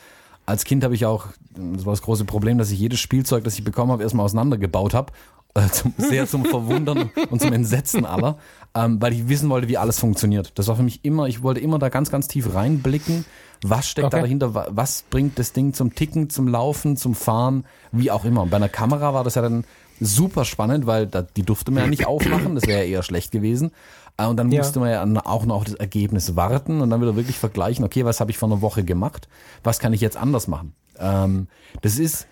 als 0.47 0.64
Kind 0.64 0.83
habe 0.85 0.95
ich 0.95 1.07
auch, 1.07 1.26
das 1.75 1.85
war 1.87 1.92
das 1.92 2.02
große 2.02 2.25
Problem, 2.25 2.59
dass 2.59 2.71
ich 2.71 2.78
jedes 2.78 2.99
Spielzeug, 3.00 3.45
das 3.45 3.54
ich 3.54 3.64
bekommen 3.64 3.92
habe, 3.92 4.02
erstmal 4.02 4.25
auseinandergebaut 4.25 4.95
habe. 4.95 5.12
Äh, 5.54 5.69
zum, 5.69 5.92
sehr 5.99 6.26
zum 6.26 6.47
Verwundern 6.47 7.11
und 7.28 7.42
zum 7.42 7.52
Entsetzen 7.52 8.07
aller, 8.07 8.38
ähm, 8.75 9.02
weil 9.02 9.12
ich 9.12 9.28
wissen 9.28 9.50
wollte, 9.50 9.69
wie 9.69 9.76
alles 9.76 9.99
funktioniert. 10.00 10.52
Das 10.59 10.66
war 10.69 10.76
für 10.76 10.83
mich 10.83 11.04
immer, 11.04 11.26
ich 11.28 11.42
wollte 11.42 11.61
immer 11.61 11.78
da 11.78 11.90
ganz, 11.90 12.11
ganz 12.11 12.26
tief 12.26 12.54
reinblicken. 12.54 13.26
Was 13.62 13.87
steckt 13.87 14.14
da 14.14 14.16
Okay. 14.16 14.23
dahinter? 14.23 14.54
Wa- 14.54 14.69
Was 14.71 15.04
bringt 15.11 15.38
das 15.38 15.52
Ding 15.52 15.75
zum 15.75 15.95
Ticken, 15.95 16.31
zum 16.31 16.49
Laufen, 16.49 16.97
zum 16.97 17.14
Fahren, 17.14 17.66
wie 17.90 18.11
auch 18.11 18.25
immer. 18.25 18.40
Und 18.45 18.49
bei 18.49 18.57
einer 18.57 18.71
Kamera 18.71 19.12
war 19.12 19.25
das 19.25 19.35
ja 19.35 19.42
dann 19.42 19.64
super 20.00 20.47
spannend, 20.47 20.87
weil 20.87 21.07
da, 21.07 21.21
die 21.21 21.42
durfte 21.42 21.71
man 21.71 21.83
ja 21.83 21.90
nicht 21.90 22.07
aufmachen, 22.07 22.54
das 22.54 22.66
wäre 22.66 22.81
ja 22.81 22.87
eher 22.87 23.02
schlecht 23.02 23.31
gewesen. 23.31 23.73
Äh, 24.16 24.26
Und 24.26 24.37
dann 24.37 24.50
Ja. 24.52 24.59
musste 24.61 24.81
man 24.81 24.90
ja 24.90 25.04
auch 25.25 25.45
noch 25.47 25.57
auf 25.57 25.64
das 25.64 25.75
Ergebnis 25.75 26.37
warten 26.37 26.81
und 26.81 26.90
dann 26.90 27.00
wieder 27.00 27.16
wirklich 27.16 27.38
vergleichen, 27.38 27.85
okay, 27.85 28.04
was 28.04 28.21
habe 28.21 28.31
ich 28.31 28.38
vor 28.38 28.49
einer 28.50 28.61
Woche 28.61 28.85
gemacht, 28.85 29.28
was 29.64 29.78
kann 29.78 29.92
ich 29.92 30.00
jetzt 30.00 30.16
anders 30.16 30.49
machen. 30.49 30.75
Ähm, 30.99 31.49
das 31.81 31.99
ist, 31.99 32.26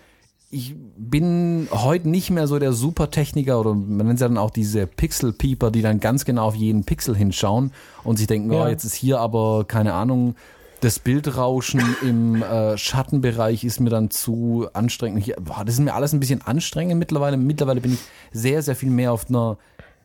ich 0.51 0.75
bin 0.97 1.67
heute 1.71 2.09
nicht 2.09 2.29
mehr 2.29 2.45
so 2.47 2.59
der 2.59 2.73
Supertechniker 2.73 3.59
oder 3.59 3.73
man 3.73 4.05
nennt 4.07 4.15
es 4.15 4.21
ja 4.21 4.27
dann 4.27 4.37
auch 4.37 4.51
diese 4.51 4.85
Pixel-Peeper, 4.85 5.71
die 5.71 5.81
dann 5.81 5.99
ganz 5.99 6.25
genau 6.25 6.45
auf 6.47 6.55
jeden 6.55 6.83
Pixel 6.83 7.15
hinschauen 7.15 7.71
und 8.03 8.17
sich 8.17 8.27
denken, 8.27 8.51
Ja. 8.51 8.65
oh, 8.65 8.67
jetzt 8.67 8.83
ist 8.83 8.93
hier 8.93 9.19
aber, 9.19 9.65
keine 9.67 9.93
Ahnung, 9.93 10.35
Das 10.81 10.97
Bildrauschen 10.97 11.95
im 12.01 12.41
äh, 12.41 12.75
Schattenbereich 12.75 13.63
ist 13.63 13.79
mir 13.79 13.91
dann 13.91 14.09
zu 14.09 14.65
anstrengend. 14.73 15.23
Hier, 15.23 15.35
boah, 15.39 15.63
das 15.63 15.75
ist 15.75 15.79
mir 15.81 15.93
alles 15.93 16.11
ein 16.11 16.19
bisschen 16.19 16.41
anstrengend 16.41 16.97
mittlerweile. 16.97 17.37
Mittlerweile 17.37 17.81
bin 17.81 17.93
ich 17.93 17.99
sehr, 18.31 18.63
sehr 18.63 18.75
viel 18.75 18.89
mehr 18.89 19.13
auf 19.13 19.29
einer 19.29 19.59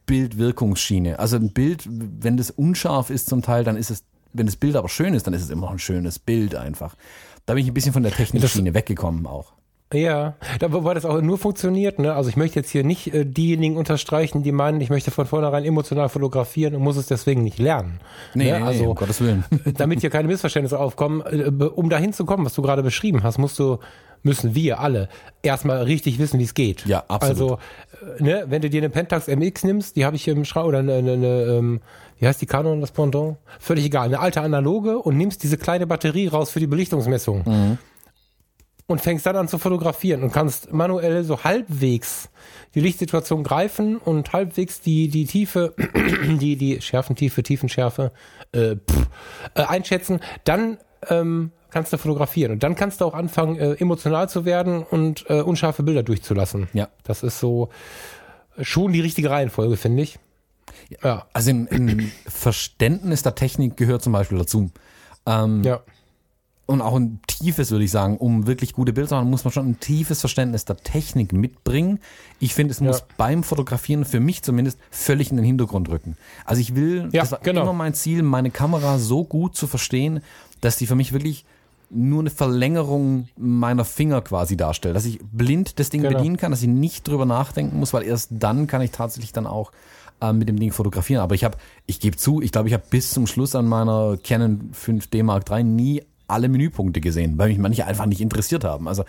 Bildwirkungsschiene. 0.07 1.19
Also 1.19 1.37
ein 1.37 1.53
Bild, 1.53 1.85
wenn 1.87 2.37
das 2.37 2.51
unscharf 2.51 3.11
ist 3.11 3.29
zum 3.29 3.43
Teil, 3.43 3.65
dann 3.65 3.77
ist 3.77 3.91
es, 3.91 4.05
wenn 4.33 4.47
das 4.47 4.57
Bild 4.57 4.77
aber 4.77 4.89
schön 4.89 5.15
ist, 5.15 5.27
dann 5.27 5.35
ist 5.35 5.43
es 5.43 5.51
immer 5.51 5.63
noch 5.63 5.73
ein 5.73 5.79
schönes 5.79 6.19
Bild 6.19 6.55
einfach. 6.55 6.95
Da 7.45 7.55
bin 7.55 7.63
ich 7.63 7.71
ein 7.71 7.75
bisschen 7.75 7.93
von 7.93 8.03
der 8.03 8.13
Technikschiene 8.13 8.75
weggekommen 8.75 9.27
auch. 9.27 9.53
Ja, 9.95 10.35
da 10.59 10.73
wobei 10.73 10.95
das 10.95 11.05
auch 11.05 11.21
nur 11.21 11.39
funktioniert, 11.39 12.01
ne? 12.01 12.13
Also 12.15 12.29
ich 12.29 12.37
möchte 12.37 12.59
jetzt 12.59 12.71
hier 12.71 12.83
nicht 12.83 13.15
äh, 13.15 13.25
diejenigen 13.25 13.77
unterstreichen, 13.77 14.43
die 14.43 14.51
meinen, 14.51 14.81
ich 14.81 14.91
möchte 14.91 15.13
von 15.13 15.27
vornherein 15.27 15.65
emotional 15.65 16.09
fotografieren 16.09 16.75
und 16.75 16.83
muss 16.83 16.97
es 16.97 17.07
deswegen 17.07 17.45
nicht 17.45 17.61
lernen. 17.61 18.01
Nee, 18.35 18.51
ne? 18.51 18.59
nee, 18.59 18.67
also 18.67 18.91
um 18.91 18.95
Gottes 18.97 19.21
Willen. 19.21 19.45
damit 19.77 20.01
hier 20.01 20.11
keine 20.11 20.27
Missverständnisse 20.27 20.81
aufkommen, 20.81 21.21
äh, 21.21 21.65
um 21.65 21.89
dahin 21.89 22.13
zu 22.13 22.25
kommen, 22.25 22.45
was 22.45 22.55
du 22.55 22.63
gerade 22.63 22.83
beschrieben 22.83 23.23
hast, 23.23 23.39
musst 23.39 23.61
du 23.61 23.79
müssen 24.27 24.55
wir 24.55 24.81
alle 24.81 25.09
erstmal 25.43 25.83
richtig 25.85 26.19
wissen, 26.19 26.39
wie 26.39 26.45
es 26.45 26.53
geht. 26.53 26.85
Ja, 26.85 27.05
absolut. 27.09 27.31
Also, 27.41 27.59
äh, 28.19 28.23
ne, 28.23 28.45
wenn 28.49 28.61
du 28.61 28.69
dir 28.69 28.83
eine 28.83 28.91
Pentax 28.91 29.29
MX 29.29 29.65
nimmst, 29.65 29.97
die 29.97 30.05
habe 30.05 30.17
ich 30.17 30.25
hier 30.25 30.35
im 30.35 30.45
Schrank 30.45 30.67
oder 30.67 30.81
eine, 30.81 30.95
eine, 30.97 31.13
eine 31.13 31.43
ähm, 31.45 31.81
wie 32.19 32.27
heißt 32.27 32.41
die 32.43 32.47
Canon 32.47 32.81
das 32.81 32.93
Pendant? 32.93 33.37
Völlig 33.59 33.85
egal, 33.87 34.07
eine 34.07 34.21
alte 34.21 34.41
analoge 34.43 34.99
und 34.99 35.17
nimmst 35.17 35.43
diese 35.43 35.57
kleine 35.57 35.87
Batterie 35.87 36.29
raus 36.29 36.51
für 36.51 36.61
die 36.61 36.67
Belichtungsmessung 36.67 37.43
Mhm. 37.47 37.79
und 38.87 39.01
fängst 39.01 39.27
dann 39.27 39.37
an 39.37 39.49
zu 39.49 39.59
fotografieren 39.59 40.23
und 40.23 40.33
kannst 40.33 40.73
manuell 40.73 41.25
so 41.25 41.45
halbwegs 41.45 42.29
die 42.75 42.81
Lichtsituation 42.81 43.43
greifen 43.43 43.97
und 43.97 44.33
halbwegs 44.33 44.81
die 44.81 45.09
die 45.09 45.27
Tiefe, 45.27 45.75
die 46.41 46.57
die 46.57 46.81
Schärfentiefe, 46.81 47.43
Tiefenschärfe 47.43 48.13
äh, 48.53 48.77
pff, 48.77 49.09
äh, 49.55 49.63
einschätzen, 49.63 50.21
dann 50.45 50.79
ähm, 51.09 51.53
kannst 51.71 51.93
du 51.93 51.99
fotografieren 51.99 52.53
und 52.53 52.63
dann 52.63 52.75
kannst 52.75 53.01
du 53.01 53.05
auch 53.05 53.15
anfangen 53.15 53.57
äh, 53.57 53.73
emotional 53.75 54.29
zu 54.29 54.45
werden 54.45 54.83
und 54.83 55.25
äh, 55.29 55.41
unscharfe 55.41 55.83
Bilder 55.83 56.03
durchzulassen. 56.03 56.69
Ja. 56.73 56.89
Das 57.05 57.23
ist 57.23 57.39
so 57.41 57.69
schon 58.61 58.93
die 58.93 59.01
richtige 59.01 59.31
Reihenfolge, 59.31 59.77
finde 59.77 60.03
ich. 60.03 60.19
Ja, 61.03 61.27
Also 61.33 61.51
im, 61.51 61.67
im 61.69 62.11
Verständnis 62.27 63.23
der 63.23 63.35
Technik 63.35 63.77
gehört 63.77 64.03
zum 64.03 64.13
Beispiel 64.13 64.39
dazu. 64.39 64.71
Ähm, 65.27 65.63
ja, 65.65 65.81
und 66.67 66.81
auch 66.81 66.97
ein 66.97 67.21
tiefes, 67.29 67.71
würde 67.71 67.85
ich 67.85 67.93
sagen, 67.93 68.17
um 68.19 68.49
wirklich 68.49 68.73
gute 68.73 68.93
Bilder 68.93 69.09
zu 69.09 69.15
machen, 69.15 69.31
muss 69.31 69.45
man 69.45 69.53
schon 69.53 69.69
ein 69.69 69.79
tiefes 69.79 70.19
Verständnis 70.19 70.65
der 70.65 70.77
Technik 70.77 71.33
mitbringen. 71.33 72.01
Ich 72.41 72.55
finde, 72.55 72.73
es 72.73 72.81
muss 72.81 72.99
Ja. 73.01 73.05
beim 73.17 73.45
Fotografieren 73.45 74.05
für 74.05 74.19
mich 74.19 74.43
zumindest 74.43 74.81
völlig 74.91 75.31
in 75.31 75.37
den 75.37 75.47
Hintergrund 75.47 75.89
rücken. 75.89 76.17
Also 76.45 76.61
ich 76.61 76.75
will, 76.75 77.09
Ja, 77.13 77.23
das 77.23 77.31
war 77.33 77.39
genau. 77.41 77.63
immer 77.63 77.73
mein 77.73 77.95
Ziel, 77.95 78.23
meine 78.25 78.51
Kamera 78.51 78.99
so 78.99 79.23
gut 79.23 79.55
zu 79.55 79.69
verstehen, 79.69 80.23
dass 80.61 80.77
die 80.77 80.89
für 80.89 80.97
mich 80.97 81.13
wirklich 81.13 81.45
nur 81.91 82.21
eine 82.21 82.31
Verlängerung 82.31 83.29
meiner 83.37 83.85
Finger 83.85 84.21
quasi 84.21 84.57
darstellt, 84.57 84.97
dass 84.97 85.05
ich 85.05 85.21
blind 85.33 85.79
das 85.79 85.91
Ding 85.91 86.03
Genau. 86.03 86.17
bedienen 86.17 86.37
kann, 86.37 86.51
dass 86.51 86.63
ich 86.63 86.69
nicht 86.69 87.07
drüber 87.07 87.27
nachdenken 87.27 87.79
muss, 87.79 87.93
weil 87.93 88.03
erst 88.03 88.31
dann 88.31 88.67
kann 88.67 88.83
ich 88.83 88.91
tatsächlich 88.91 89.33
dann 89.33 89.47
auch 89.47 89.73
äh, 90.21 90.33
mit 90.33 90.49
dem 90.49 90.59
Ding 90.59 90.73
fotografieren. 90.73 91.23
Aber 91.23 91.35
ich 91.35 91.45
habe, 91.45 91.59
ich 91.87 92.01
gebe 92.01 92.17
zu, 92.17 92.41
ich 92.41 92.53
glaube, 92.53 92.69
ich 92.69 92.75
habe 92.75 92.85
bis 92.91 93.11
zum 93.11 93.27
Schluss 93.27 93.55
an 93.55 93.67
meiner 93.67 94.17
Canon 94.23 94.71
5D 94.73 95.23
Mark 95.23 95.51
III 95.51 95.63
nie 95.63 96.03
alle 96.29 96.49
Menüpunkte 96.49 97.01
gesehen, 97.01 97.39
weil 97.39 97.49
mich 97.49 97.59
manche 97.59 97.87
einfach 97.87 98.07
nicht 98.07 98.21
interessiert 98.21 98.65
haben. 98.65 98.89
Also 98.89 99.05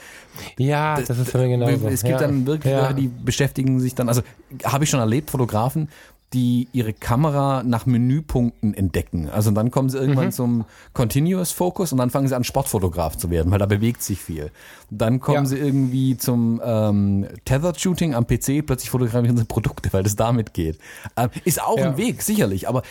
ja, 0.57 0.99
das, 0.99 1.17
ist 1.17 1.31
für 1.31 1.39
mich 1.39 1.49
genauso. 1.49 1.87
es 1.87 2.03
gibt 2.03 2.21
ja. 2.21 2.27
dann 2.27 2.45
wirklich 2.45 2.71
ja. 2.71 2.81
Leute, 2.81 3.01
die 3.01 3.07
beschäftigen 3.07 3.79
sich 3.79 3.95
dann, 3.95 4.07
also 4.07 4.21
habe 4.63 4.83
ich 4.83 4.89
schon 4.89 4.99
erlebt, 4.99 5.31
Fotografen, 5.31 5.89
die 6.33 6.67
ihre 6.73 6.91
Kamera 6.91 7.63
nach 7.63 7.85
Menüpunkten 7.85 8.73
entdecken. 8.73 9.29
Also 9.29 9.51
dann 9.51 9.71
kommen 9.71 9.89
sie 9.89 9.97
Mhm. 9.97 10.03
irgendwann 10.03 10.31
zum 10.33 10.65
Continuous 10.93 11.51
Focus 11.53 11.93
und 11.93 11.99
dann 11.99 12.09
fangen 12.09 12.27
sie 12.27 12.35
an, 12.35 12.43
Sportfotograf 12.43 13.17
zu 13.17 13.29
werden, 13.29 13.49
weil 13.49 13.59
da 13.59 13.65
bewegt 13.65 14.03
sich 14.03 14.19
viel. 14.19 14.51
Dann 14.89 15.21
kommen 15.21 15.43
Ja. 15.43 15.45
sie 15.45 15.57
irgendwie 15.57 16.17
zum 16.17 16.61
ähm, 16.63 17.27
Tethered 17.45 17.79
Shooting 17.79 18.13
am 18.13 18.25
PC, 18.27 18.61
plötzlich 18.65 18.89
fotografieren 18.89 19.37
sie 19.37 19.45
Produkte, 19.45 19.91
weil 19.93 20.03
das 20.03 20.17
damit 20.17 20.53
geht. 20.53 20.79
Ähm, 21.15 21.29
ist 21.45 21.61
auch 21.61 21.77
Ja. 21.77 21.91
ein 21.91 21.97
Weg, 21.97 22.21
sicherlich, 22.21 22.67
aber 22.67 22.81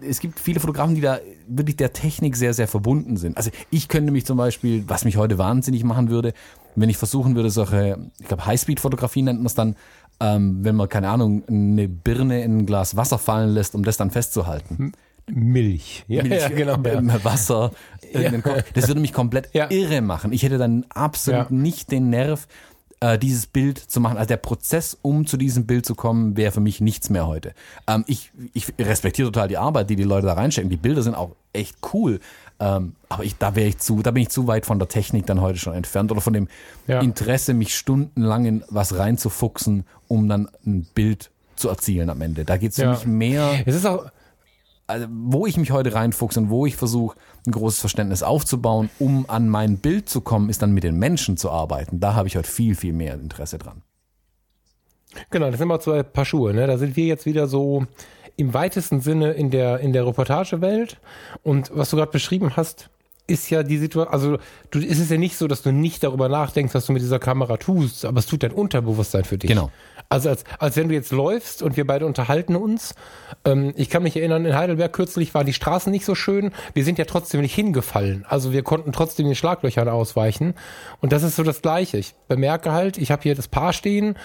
es 0.00 0.20
gibt 0.20 0.38
viele 0.38 0.60
Fotografen, 0.60 0.94
die 0.94 1.00
da 1.00 1.18
wirklich 1.48 1.76
der 1.76 1.92
Technik 1.92 2.36
sehr, 2.36 2.54
sehr 2.54 2.68
verbunden 2.68 3.16
sind. 3.16 3.36
Also 3.36 3.50
ich 3.70 3.88
könnte 3.88 4.12
mich 4.12 4.24
zum 4.24 4.36
Beispiel, 4.36 4.84
was 4.86 5.04
mich 5.04 5.16
heute 5.16 5.36
wahnsinnig 5.36 5.82
machen 5.82 6.10
würde, 6.10 6.32
wenn 6.76 6.88
ich 6.90 6.96
versuchen 6.96 7.34
würde, 7.36 7.50
solche, 7.50 8.10
ich 8.20 8.26
glaube 8.28 8.46
Highspeed-Fotografie 8.46 9.22
nennt 9.22 9.38
man 9.40 9.46
es 9.46 9.54
dann, 9.54 9.76
ähm, 10.20 10.58
wenn 10.62 10.74
man, 10.76 10.88
keine 10.88 11.08
Ahnung, 11.08 11.42
eine 11.48 11.88
Birne 11.88 12.42
in 12.42 12.58
ein 12.58 12.66
Glas 12.66 12.96
Wasser 12.96 13.18
fallen 13.18 13.50
lässt, 13.50 13.74
um 13.74 13.84
das 13.84 13.96
dann 13.96 14.10
festzuhalten. 14.10 14.92
Milch. 15.26 16.04
Ja, 16.06 16.22
Milch, 16.22 16.42
ja 16.42 16.48
genau. 16.48 16.76
Ja. 16.84 16.92
ähm, 16.94 17.10
Wasser, 17.22 17.72
Koch. 18.42 18.62
Das 18.74 18.88
würde 18.88 19.00
mich 19.00 19.12
komplett 19.12 19.48
Ja. 19.54 19.70
irre 19.70 20.00
machen. 20.02 20.32
Ich 20.32 20.42
hätte 20.42 20.58
dann 20.58 20.84
absolut 20.90 21.50
Ja. 21.50 21.56
nicht 21.56 21.90
den 21.90 22.10
Nerv, 22.10 22.46
äh, 23.00 23.18
dieses 23.18 23.46
Bild 23.46 23.78
zu 23.78 24.00
machen. 24.00 24.16
Also 24.18 24.28
der 24.28 24.36
Prozess, 24.36 24.96
um 25.02 25.26
zu 25.26 25.36
diesem 25.36 25.66
Bild 25.66 25.86
zu 25.86 25.94
kommen, 25.94 26.36
wäre 26.36 26.52
für 26.52 26.60
mich 26.60 26.80
nichts 26.80 27.10
mehr 27.10 27.26
heute. 27.26 27.54
Ähm, 27.86 28.04
ich, 28.06 28.30
ich 28.52 28.72
respektiere 28.78 29.28
total 29.32 29.48
die 29.48 29.56
Arbeit, 29.58 29.90
die 29.90 29.96
die 29.96 30.04
Leute 30.04 30.26
da 30.26 30.34
reinstecken. 30.34 30.70
Die 30.70 30.76
Bilder 30.76 31.02
sind 31.02 31.14
auch 31.14 31.34
echt 31.52 31.76
cool. 31.92 32.20
Ähm, 32.60 32.94
aber 33.08 33.24
ich, 33.24 33.36
da 33.36 33.56
wäre 33.56 33.68
ich 33.68 33.78
zu, 33.78 34.00
da 34.02 34.10
bin 34.12 34.22
ich 34.22 34.28
zu 34.28 34.46
weit 34.46 34.64
von 34.64 34.78
der 34.78 34.88
Technik 34.88 35.26
dann 35.26 35.40
heute 35.40 35.58
schon 35.58 35.74
entfernt 35.74 36.12
oder 36.12 36.20
von 36.20 36.32
dem 36.32 36.48
Ja. 36.86 37.00
Interesse, 37.00 37.52
mich 37.54 37.74
stundenlang 37.76 38.44
in 38.46 38.64
was 38.70 38.96
reinzufuchsen, 38.96 39.84
um 40.08 40.28
dann 40.28 40.48
ein 40.64 40.86
Bild 40.94 41.30
zu 41.56 41.68
erzielen 41.68 42.10
am 42.10 42.20
Ende. 42.20 42.44
Da 42.44 42.56
geht 42.56 42.70
es 42.70 42.76
für 42.76 42.82
Ja. 42.82 42.90
mich 42.90 43.06
mehr 43.06 43.62
Es 43.66 43.74
ist 43.74 43.86
auch, 43.86 44.06
also 44.86 45.06
wo 45.10 45.46
ich 45.46 45.56
mich 45.56 45.70
heute 45.72 45.94
reinfuchse 45.94 46.38
und 46.40 46.50
wo 46.50 46.64
ich 46.66 46.76
versuche, 46.76 47.16
ein 47.46 47.52
großes 47.52 47.80
Verständnis 47.80 48.22
aufzubauen, 48.22 48.88
um 48.98 49.28
an 49.28 49.48
mein 49.48 49.78
Bild 49.78 50.08
zu 50.08 50.20
kommen, 50.20 50.48
ist 50.48 50.62
dann 50.62 50.72
mit 50.72 50.84
den 50.84 50.96
Menschen 50.98 51.36
zu 51.36 51.50
arbeiten. 51.50 52.00
Da 52.00 52.14
habe 52.14 52.28
ich 52.28 52.36
heute 52.36 52.48
viel, 52.48 52.74
viel 52.74 52.92
mehr 52.92 53.14
Interesse 53.14 53.58
dran. 53.58 53.82
Genau, 55.30 55.48
das 55.50 55.58
sind 55.58 55.68
mal 55.68 55.80
zwei 55.80 56.02
Paar 56.02 56.24
Schuhe. 56.24 56.52
Ne? 56.54 56.66
Da 56.66 56.76
sind 56.78 56.96
wir 56.96 57.06
jetzt 57.06 57.24
wieder 57.26 57.46
so 57.46 57.86
im 58.36 58.54
weitesten 58.54 59.00
Sinne 59.00 59.32
in 59.32 59.50
der, 59.50 59.80
in 59.80 59.92
der 59.92 60.06
Reportagewelt. 60.06 60.98
Und 61.42 61.70
was 61.74 61.90
du 61.90 61.96
gerade 61.96 62.12
beschrieben 62.12 62.56
hast, 62.56 62.90
ist 63.26 63.48
ja 63.48 63.62
die 63.62 63.78
Situation, 63.78 64.12
also 64.12 64.38
du, 64.70 64.80
ist 64.80 64.98
es 64.98 65.08
ja 65.08 65.16
nicht 65.16 65.36
so, 65.36 65.48
dass 65.48 65.62
du 65.62 65.72
nicht 65.72 66.02
darüber 66.02 66.28
nachdenkst, 66.28 66.74
was 66.74 66.86
du 66.86 66.92
mit 66.92 67.00
dieser 67.00 67.18
Kamera 67.18 67.56
tust, 67.56 68.04
aber 68.04 68.18
es 68.18 68.26
tut 68.26 68.42
dein 68.42 68.52
Unterbewusstsein 68.52 69.24
für 69.24 69.38
dich. 69.38 69.48
Genau. 69.48 69.70
Also 70.10 70.28
als, 70.28 70.44
als 70.58 70.76
wenn 70.76 70.88
du 70.88 70.94
jetzt 70.94 71.10
läufst 71.10 71.62
und 71.62 71.78
wir 71.78 71.86
beide 71.86 72.04
unterhalten 72.04 72.54
uns. 72.54 72.94
Ähm, 73.46 73.72
ich 73.76 73.88
kann 73.88 74.02
mich 74.02 74.16
erinnern, 74.16 74.44
in 74.44 74.54
Heidelberg 74.54 74.92
kürzlich 74.92 75.32
waren 75.32 75.46
die 75.46 75.54
Straßen 75.54 75.90
nicht 75.90 76.04
so 76.04 76.14
schön. 76.14 76.52
Wir 76.74 76.84
sind 76.84 76.98
ja 76.98 77.06
trotzdem 77.06 77.40
nicht 77.40 77.54
hingefallen. 77.54 78.26
Also 78.28 78.52
wir 78.52 78.62
konnten 78.62 78.92
trotzdem 78.92 79.24
den 79.24 79.34
Schlaglöchern 79.34 79.88
ausweichen. 79.88 80.54
Und 81.00 81.12
das 81.12 81.22
ist 81.22 81.36
so 81.36 81.42
das 81.42 81.62
Gleiche. 81.62 81.96
Ich 81.96 82.14
bemerke 82.28 82.72
halt, 82.72 82.98
ich 82.98 83.10
habe 83.10 83.22
hier 83.22 83.34
das 83.34 83.48
Paar 83.48 83.72
stehen 83.72 84.16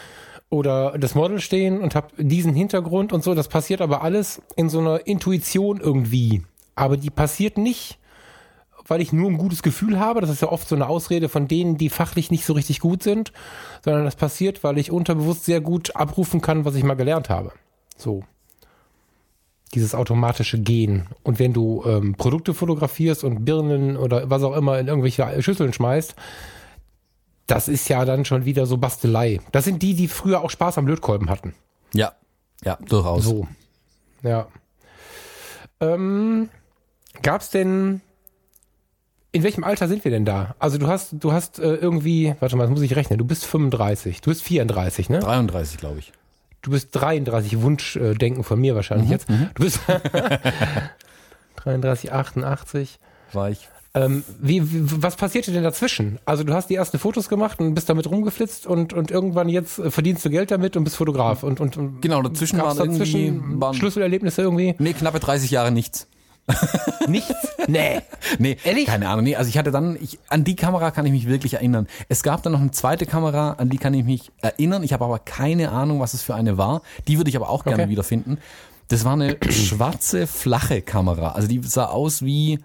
oder 0.49 0.97
das 0.97 1.15
Model 1.15 1.39
stehen 1.39 1.79
und 1.79 1.95
habe 1.95 2.07
diesen 2.17 2.53
Hintergrund 2.53 3.13
und 3.13 3.23
so. 3.23 3.35
Das 3.35 3.47
passiert 3.47 3.81
aber 3.81 4.01
alles 4.01 4.41
in 4.55 4.69
so 4.69 4.79
einer 4.79 5.05
Intuition 5.05 5.79
irgendwie. 5.79 6.43
Aber 6.75 6.97
die 6.97 7.12
passiert 7.12 7.57
nicht, 7.57 7.99
weil 8.88 9.01
ich 9.01 9.13
nur 9.13 9.29
ein 9.29 9.38
gutes 9.38 9.62
Gefühl 9.62 9.99
habe. 9.99 10.21
Das 10.21 10.29
ist 10.29 10.41
ja 10.41 10.51
oft 10.51 10.67
so 10.67 10.75
eine 10.75 10.88
Ausrede 10.88 11.29
von 11.29 11.47
denen, 11.47 11.77
die 11.77 11.89
fachlich 11.89 12.31
nicht 12.31 12.45
so 12.45 12.53
richtig 12.53 12.79
gut 12.79 13.03
sind, 13.03 13.31
sondern 13.83 14.05
das 14.05 14.15
passiert, 14.15 14.63
weil 14.63 14.77
ich 14.79 14.91
unterbewusst 14.91 15.45
sehr 15.45 15.62
gut 15.62 15.95
abrufen 15.95 16.41
kann, 16.41 16.65
was 16.65 16.75
ich 16.75 16.83
mal 16.83 16.95
gelernt 16.95 17.29
habe. 17.29 17.51
So. 17.95 18.23
Dieses 19.75 19.93
automatische 19.93 20.59
Gehen. 20.59 21.05
Und 21.21 21.38
wenn 21.38 21.53
du 21.53 21.83
ähm, 21.85 22.15
Produkte 22.15 22.55
fotografierst 22.55 23.23
und 23.23 23.45
Birnen 23.45 23.97
oder 23.97 24.27
was 24.31 24.41
auch 24.41 24.55
immer 24.55 24.79
in 24.79 24.88
irgendwelche 24.88 25.43
Schüsseln 25.43 25.73
schmeißt, 25.73 26.15
das 27.49 27.67
ist 27.67 27.89
ja 27.89 28.05
dann 28.05 28.25
schon 28.25 28.45
wieder 28.45 28.65
so 28.65 28.77
Bastelei. 28.77 29.39
Das 29.51 29.65
sind 29.65 29.81
die, 29.81 29.95
die 29.95 30.07
früher 30.07 30.41
auch 30.41 30.49
Spaß 30.51 30.77
am 30.77 30.88
Lötkolben 30.88 31.29
hatten. 31.29 31.53
Ja, 31.93 32.13
ja, 32.63 32.77
durchaus. 32.88 33.23
So. 33.23 33.47
Ja. 34.21 34.47
Ähm, 35.79 36.49
gab's 37.21 37.49
denn, 37.49 38.01
in 39.31 39.43
welchem 39.43 39.63
Alter 39.63 39.88
sind 39.88 40.03
wir 40.03 40.12
denn 40.12 40.25
da? 40.25 40.55
Also 40.59 40.77
du 40.77 40.88
hast, 40.88 41.15
du 41.19 41.31
hast 41.31 41.57
äh, 41.59 41.75
irgendwie, 41.75 42.35
warte 42.39 42.55
mal, 42.55 42.63
das 42.63 42.71
muss 42.71 42.81
ich 42.81 42.95
rechnen, 42.95 43.17
du 43.17 43.25
bist 43.25 43.45
35, 43.45 44.21
du 44.21 44.29
bist 44.29 44.43
34, 44.43 45.09
ne? 45.09 45.19
33, 45.19 45.77
glaube 45.77 45.99
ich. 45.99 46.12
Du 46.62 46.71
bist 46.71 46.89
33, 46.91 47.62
Wunschdenken 47.62 48.43
von 48.43 48.59
mir 48.59 48.75
wahrscheinlich 48.75 49.09
jetzt. 49.09 49.29
Du 49.29 49.63
bist 49.63 49.79
33, 51.55 52.12
88. 52.12 52.99
War 53.31 53.49
ich. 53.49 53.69
Ähm, 53.95 54.23
wie, 54.39 54.71
wie, 54.71 55.02
was 55.02 55.15
passierte 55.15 55.52
denn 55.52 55.63
dazwischen? 55.63 56.19
Also 56.25 56.43
du 56.43 56.54
hast 56.54 56.69
die 56.69 56.75
ersten 56.75 56.99
Fotos 56.99 57.28
gemacht 57.28 57.60
und 57.60 57.73
bist 57.73 57.89
damit 57.89 58.08
rumgeflitzt 58.10 58.67
und, 58.67 58.93
und 58.93 59.10
irgendwann 59.10 59.49
jetzt 59.49 59.80
äh, 59.80 59.89
verdienst 59.89 60.23
du 60.23 60.30
Geld 60.30 60.52
damit 60.52 60.78
und 60.78 60.84
bist 60.84 60.95
Fotograf. 60.95 61.41
Und, 61.43 61.60
und, 61.60 61.75
und 61.75 62.02
Genau, 62.02 62.21
dazwischen 62.21 62.60
waren 62.60 62.78
irgendwie- 62.78 62.99
dazwischen 62.99 63.60
waren- 63.60 63.73
Schlüsselerlebnisse 63.73 64.43
irgendwie? 64.43 64.75
Nee, 64.78 64.93
knappe 64.93 65.19
30 65.19 65.49
Jahre 65.49 65.71
nichts. 65.71 66.08
Nichts? 67.08 67.34
Nee. 67.67 68.02
Nee, 68.39 68.58
Ehrlich? 68.63 68.86
keine 68.86 69.08
Ahnung. 69.10 69.23
Nee, 69.23 69.36
also 69.36 69.49
ich 69.49 69.58
hatte 69.58 69.71
dann, 69.71 69.97
ich, 70.02 70.17
an 70.30 70.43
die 70.43 70.56
Kamera 70.56 70.91
kann 70.91 71.06
ich 71.06 71.12
mich 71.12 71.28
wirklich 71.28 71.54
erinnern. 71.56 71.88
Es 72.10 72.21
gab 72.23 72.41
dann 72.43 72.54
noch 72.54 72.60
eine 72.62 72.71
zweite 72.71 73.06
Kamera, 73.06 73.52
an 73.54 73.69
die 73.69 73.78
kann 73.78 73.93
ich 73.93 74.04
mich 74.04 74.32
erinnern. 74.41 74.84
Ich 74.84 74.93
habe 74.93 75.06
aber 75.06 75.19
keine 75.19 75.71
Ahnung, 75.71 75.99
was 75.99 76.13
es 76.13 76.21
für 76.23 76.36
eine 76.36 76.58
war. 76.58 76.82
Die 77.08 77.17
würde 77.17 77.30
ich 77.30 77.36
aber 77.36 77.49
auch 77.49 77.63
gerne 77.63 77.84
Okay. 77.84 77.91
wiederfinden. 77.91 78.38
Das 78.88 79.06
war 79.06 79.13
eine 79.13 79.38
schwarze, 79.49 80.25
flache 80.28 80.82
Kamera. 80.82 81.32
Also 81.32 81.47
die 81.47 81.62
sah 81.63 81.86
aus 81.86 82.23
wie, 82.23 82.60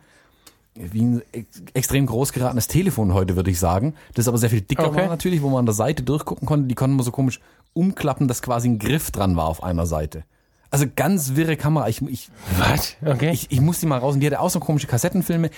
wie 0.74 1.02
ein 1.02 1.22
ex 1.32 1.62
extrem 1.74 2.06
groß 2.06 2.32
geratenes 2.32 2.66
Telefon 2.66 3.14
heute, 3.14 3.36
würde 3.36 3.50
ich 3.50 3.58
sagen. 3.58 3.94
Das 4.14 4.26
aber 4.28 4.38
sehr 4.38 4.50
viel 4.50 4.60
dicker 4.62 4.88
Okay. 4.88 5.02
war 5.02 5.06
natürlich, 5.08 5.42
wo 5.42 5.48
man 5.48 5.60
an 5.60 5.66
der 5.66 5.74
Seite 5.74 6.02
durchgucken 6.02 6.46
konnte. 6.46 6.66
Die 6.68 6.74
konnten 6.74 6.96
wir 6.96 7.02
so 7.04 7.10
komisch 7.12 7.40
umklappen, 7.74 8.28
dass 8.28 8.42
quasi 8.42 8.68
ein 8.68 8.78
Griff 8.78 9.10
dran 9.10 9.36
war 9.36 9.46
auf 9.46 9.62
einer 9.62 9.86
Seite. 9.86 10.24
Also 10.70 10.86
ganz 10.94 11.36
wirre 11.36 11.56
Kamera. 11.56 11.88
Ich, 11.88 12.02
ich, 12.02 12.30
Was? 12.58 12.96
Okay. 13.04 13.30
ich, 13.32 13.50
ich 13.52 13.60
muss 13.60 13.78
die 13.80 13.86
mal 13.86 13.98
raus. 13.98 14.14
Und 14.14 14.20
die 14.20 14.26
hatte 14.26 14.40
auch 14.40 14.50
so 14.50 14.58
komische 14.58 14.88
Kassettenfilme. 14.88 15.50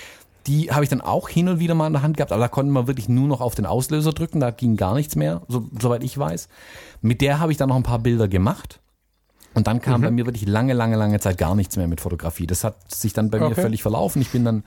Die 0.47 0.71
habe 0.71 0.85
ich 0.85 0.91
dann 0.91 1.01
auch 1.01 1.29
hin 1.29 1.49
und 1.49 1.59
wieder 1.59 1.75
mal 1.75 1.87
in 1.89 1.93
der 1.95 2.03
Hand 2.03 2.19
gehabt, 2.19 2.31
aber 2.31 2.41
da 2.43 2.49
konnte 2.49 2.71
man 2.71 2.87
wirklich 2.87 3.09
nur 3.09 3.27
noch 3.27 3.41
auf 3.41 3.55
den 3.57 3.67
Auslöser 3.67 4.13
drücken, 4.13 4.39
da 4.39 4.53
ging 4.53 4.77
gar 4.77 4.95
nichts 4.95 5.17
mehr, 5.17 5.43
so, 5.49 5.69
soweit 5.81 6.05
ich 6.05 6.17
weiß. 6.17 6.49
Mit 7.01 7.21
der 7.21 7.41
habe 7.41 7.51
ich 7.51 7.59
dann 7.59 7.69
noch 7.69 7.75
ein 7.75 7.83
paar 7.83 7.99
Bilder 7.99 8.29
gemacht. 8.29 8.79
Und 9.55 9.67
dann 9.67 9.81
kam 9.81 10.03
bei 10.03 10.11
mir 10.13 10.25
wirklich 10.27 10.47
lange, 10.47 10.75
lange, 10.75 10.95
lange 10.97 11.19
Zeit 11.19 11.39
gar 11.39 11.55
nichts 11.57 11.77
mehr 11.77 11.89
mit 11.89 12.01
Fotografie. 12.01 12.47
Das 12.47 12.63
hat 12.63 12.95
sich 12.95 13.13
dann 13.15 13.31
bei 13.31 13.39
mir 13.41 13.47
Okay. 13.47 13.63
völlig 13.63 13.83
verlaufen. 13.83 14.21
Ich 14.23 14.31
bin 14.31 14.45
dann, 14.45 14.63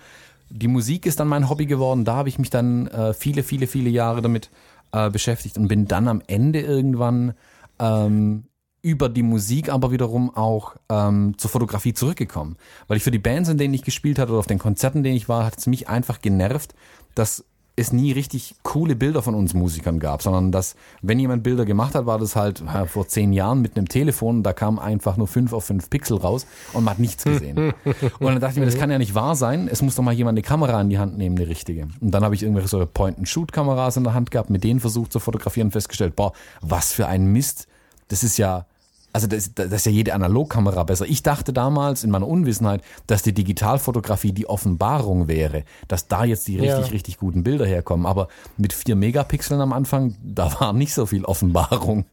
die 0.49 0.67
Musik 0.67 1.05
ist 1.05 1.19
dann 1.19 1.27
mein 1.27 1.49
Hobby 1.49 1.65
geworden. 1.65 2.05
Da 2.05 2.15
habe 2.15 2.29
ich 2.29 2.39
mich 2.39 2.49
dann 2.49 2.87
äh, 2.87 3.13
viele, 3.13 3.43
viele, 3.43 3.67
viele 3.67 3.89
Jahre 3.89 4.21
damit 4.21 4.49
äh, 4.91 5.09
beschäftigt 5.09 5.57
und 5.57 5.67
bin 5.67 5.85
dann 5.85 6.07
am 6.07 6.21
Ende 6.27 6.61
irgendwann 6.61 7.33
ähm, 7.79 8.45
über 8.81 9.09
die 9.09 9.23
Musik 9.23 9.69
aber 9.69 9.91
wiederum 9.91 10.33
auch 10.35 10.75
ähm, 10.89 11.37
zur 11.37 11.49
Fotografie 11.49 11.93
zurückgekommen. 11.93 12.55
Weil 12.87 12.97
ich 12.97 13.03
für 13.03 13.11
die 13.11 13.19
Bands, 13.19 13.49
in 13.49 13.57
denen 13.57 13.73
ich 13.73 13.83
gespielt 13.83 14.17
hatte 14.19 14.31
oder 14.31 14.39
auf 14.39 14.47
den 14.47 14.59
Konzerten, 14.59 14.99
in 14.99 15.03
denen 15.03 15.17
ich 15.17 15.29
war, 15.29 15.45
hat 15.45 15.57
es 15.57 15.67
mich 15.67 15.89
einfach 15.89 16.21
genervt, 16.21 16.73
dass 17.13 17.45
es 17.79 17.93
nie 17.93 18.11
richtig 18.11 18.55
coole 18.63 18.95
Bilder 18.95 19.21
von 19.21 19.35
uns 19.35 19.53
Musikern 19.53 19.99
gab, 19.99 20.21
sondern 20.21 20.51
dass, 20.51 20.75
wenn 21.01 21.19
jemand 21.19 21.43
Bilder 21.43 21.65
gemacht 21.65 21.95
hat, 21.95 22.05
war 22.05 22.19
das 22.19 22.35
halt 22.35 22.61
ja, 22.65 22.85
vor 22.85 23.07
zehn 23.07 23.33
Jahren 23.33 23.61
mit 23.61 23.77
einem 23.77 23.87
Telefon, 23.87 24.43
da 24.43 24.53
kam 24.53 24.79
einfach 24.79 25.17
nur 25.17 25.27
fünf 25.27 25.53
auf 25.53 25.65
fünf 25.65 25.89
Pixel 25.89 26.17
raus 26.17 26.45
und 26.73 26.83
man 26.83 26.93
hat 26.93 26.99
nichts 26.99 27.23
gesehen. 27.23 27.73
und 28.19 28.27
dann 28.27 28.39
dachte 28.39 28.53
ich 28.53 28.59
mir, 28.59 28.65
das 28.65 28.77
kann 28.77 28.91
ja 28.91 28.97
nicht 28.97 29.15
wahr 29.15 29.35
sein, 29.35 29.67
es 29.71 29.81
muss 29.81 29.95
doch 29.95 30.03
mal 30.03 30.13
jemand 30.13 30.37
eine 30.37 30.43
Kamera 30.43 30.79
in 30.81 30.89
die 30.89 30.99
Hand 30.99 31.17
nehmen, 31.17 31.37
eine 31.37 31.47
richtige. 31.47 31.87
Und 32.01 32.11
dann 32.11 32.23
habe 32.23 32.35
ich 32.35 32.43
irgendwelche 32.43 32.69
so 32.69 32.85
Point-and-Shoot-Kameras 32.85 33.97
in 33.97 34.03
der 34.03 34.13
Hand 34.13 34.31
gehabt, 34.31 34.49
mit 34.49 34.63
denen 34.63 34.79
versucht 34.79 35.11
zu 35.11 35.19
fotografieren 35.19 35.67
und 35.67 35.71
festgestellt, 35.71 36.15
boah, 36.15 36.33
was 36.61 36.93
für 36.93 37.07
ein 37.07 37.25
Mist, 37.25 37.67
das 38.09 38.23
ist 38.23 38.37
ja, 38.37 38.65
also 39.11 39.27
das, 39.27 39.53
das 39.55 39.71
ist 39.71 39.85
ja 39.85 39.91
jede 39.91 40.13
Analogkamera 40.13 40.83
besser. 40.83 41.05
Ich 41.07 41.23
dachte 41.23 41.51
damals 41.53 42.03
in 42.03 42.11
meiner 42.11 42.27
Unwissenheit, 42.27 42.81
dass 43.07 43.23
die 43.23 43.33
Digitalfotografie 43.33 44.31
die 44.33 44.47
Offenbarung 44.47 45.27
wäre, 45.27 45.63
dass 45.87 46.07
da 46.07 46.23
jetzt 46.25 46.47
die 46.47 46.57
richtig, 46.59 46.85
Ja. 46.85 46.91
richtig 46.91 47.17
guten 47.17 47.43
Bilder 47.43 47.65
herkommen. 47.65 48.05
Aber 48.05 48.27
mit 48.57 48.73
vier 48.73 48.95
Megapixeln 48.95 49.61
am 49.61 49.73
Anfang, 49.73 50.15
da 50.23 50.59
war 50.59 50.73
nicht 50.73 50.93
so 50.93 51.05
viel 51.05 51.25
Offenbarung. 51.25 52.05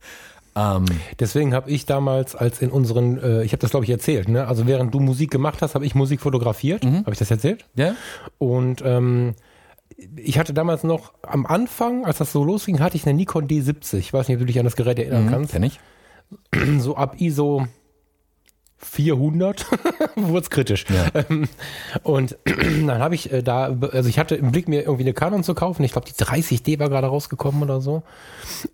Ähm, 0.54 0.86
Deswegen 1.20 1.52
habe 1.52 1.70
ich 1.70 1.84
damals, 1.84 2.34
als 2.34 2.62
in 2.62 2.70
unseren, 2.70 3.18
äh, 3.22 3.42
ich 3.44 3.52
habe 3.52 3.60
das 3.60 3.70
glaube 3.72 3.84
ich 3.84 3.90
erzählt, 3.90 4.28
ne? 4.28 4.46
Also 4.48 4.66
während 4.66 4.94
du 4.94 5.00
Musik 5.00 5.30
gemacht 5.30 5.60
hast, 5.60 5.74
habe 5.74 5.84
ich 5.84 5.94
Musik 5.94 6.22
fotografiert. 6.22 6.82
Habe 6.84 7.12
ich 7.12 7.18
das 7.18 7.30
erzählt? 7.30 7.66
ja? 7.74 7.94
Und 8.38 8.82
ähm, 8.84 9.34
ich 10.16 10.38
hatte 10.38 10.54
damals 10.54 10.82
noch 10.82 11.12
am 11.22 11.44
Anfang, 11.46 12.06
als 12.06 12.18
das 12.18 12.32
so 12.32 12.42
losging, 12.42 12.80
hatte 12.80 12.96
ich 12.96 13.04
eine 13.06 13.14
Nikon 13.14 13.46
D70. 13.48 13.98
Ich 13.98 14.12
weiß 14.14 14.28
nicht, 14.28 14.36
ob 14.36 14.40
du 14.40 14.46
dich 14.46 14.58
an 14.58 14.64
das 14.64 14.76
Gerät 14.76 14.98
erinnern 14.98 15.28
kannst. 15.30 15.52
Kenn 15.52 15.62
ich. 15.62 15.78
So 16.78 16.96
ab 16.96 17.16
ISO 17.20 17.66
400 18.78 19.66
wurde 20.16 20.40
es 20.40 20.50
kritisch. 20.50 20.84
Ja. 20.88 21.22
Ähm, 21.28 21.48
Und 22.02 22.36
dann 22.44 22.98
habe 22.98 23.14
ich 23.14 23.32
äh, 23.32 23.42
da, 23.42 23.74
also 23.92 24.08
ich 24.08 24.18
hatte 24.18 24.34
im 24.34 24.52
Blick, 24.52 24.68
mir 24.68 24.82
irgendwie 24.82 25.04
eine 25.04 25.14
Canon 25.14 25.42
zu 25.42 25.54
kaufen. 25.54 25.82
Ich 25.84 25.92
glaube, 25.92 26.06
die 26.06 26.12
30D 26.14 26.78
war 26.78 26.88
gerade 26.88 27.06
rausgekommen 27.06 27.62
oder 27.62 27.80
so. 27.80 28.02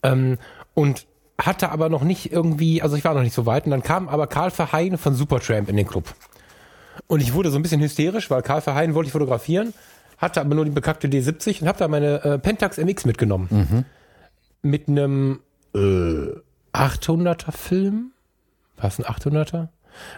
Ähm, 0.03 0.39
Und 0.75 1.07
hatte 1.41 1.71
aber 1.71 1.89
noch 1.89 2.03
nicht 2.03 2.33
irgendwie, 2.33 2.83
also 2.83 2.97
ich 2.97 3.05
war 3.05 3.15
noch 3.15 3.23
nicht 3.23 3.35
so 3.35 3.47
weit. 3.47 3.65
Und 3.65 3.71
dann 3.71 3.83
kam 3.83 4.09
aber 4.09 4.27
Karl 4.27 4.51
Verheyen 4.51 4.99
von 4.99 5.15
Supertramp 5.15 5.69
in 5.69 5.77
den 5.77 5.87
Club. 5.87 6.15
Und 7.07 7.21
ich 7.21 7.33
wurde 7.35 7.51
so 7.51 7.57
ein 7.59 7.63
bisschen 7.63 7.81
hysterisch, 7.81 8.31
weil 8.31 8.43
Karl 8.43 8.61
Verheyen 8.61 8.95
wollte 8.95 9.07
ich 9.09 9.13
fotografieren, 9.13 9.73
hatte 10.19 10.41
aber 10.41 10.55
nur 10.55 10.65
die 10.65 10.71
bekackte 10.71 11.09
D70 11.09 11.63
und 11.63 11.69
habe 11.69 11.79
da 11.79 11.89
meine 11.89 12.23
äh, 12.25 12.39
Pentax 12.39 12.77
MX 12.77 13.07
mitgenommen. 13.07 13.85
Mit 14.63 14.89
einem 14.89 15.41
äh, 15.75 16.27
800er 16.73 17.53
Film. 17.53 18.13
War 18.77 18.87
es 18.89 18.99
ein 18.99 19.05
800er? 19.05 19.69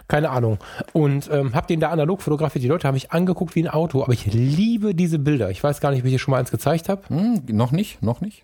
Keine 0.07 0.29
Ahnung. 0.29 0.57
Und 0.93 1.29
ähm, 1.31 1.53
habe 1.53 1.67
den 1.67 1.79
da 1.81 1.89
analog 1.89 2.21
fotografiert. 2.21 2.63
Die 2.63 2.69
Leute 2.69 2.87
haben 2.87 2.95
mich 2.95 3.11
angeguckt 3.11 3.55
wie 3.55 3.63
ein 3.63 3.67
Auto, 3.67 4.01
aber 4.03 4.13
ich 4.13 4.25
liebe 4.25 4.95
diese 4.95 5.19
Bilder. 5.19 5.49
Ich 5.51 5.61
weiß 5.63 5.81
gar 5.81 5.91
nicht, 5.91 5.99
ob 5.99 6.05
ich 6.05 6.13
dir 6.13 6.19
schon 6.19 6.31
mal 6.31 6.39
eins 6.39 6.51
gezeigt 6.51 6.87
habe. 6.87 7.01
Hm, 7.09 7.43
noch 7.47 7.71
nicht, 7.71 8.01
noch 8.01 8.21
nicht. 8.21 8.43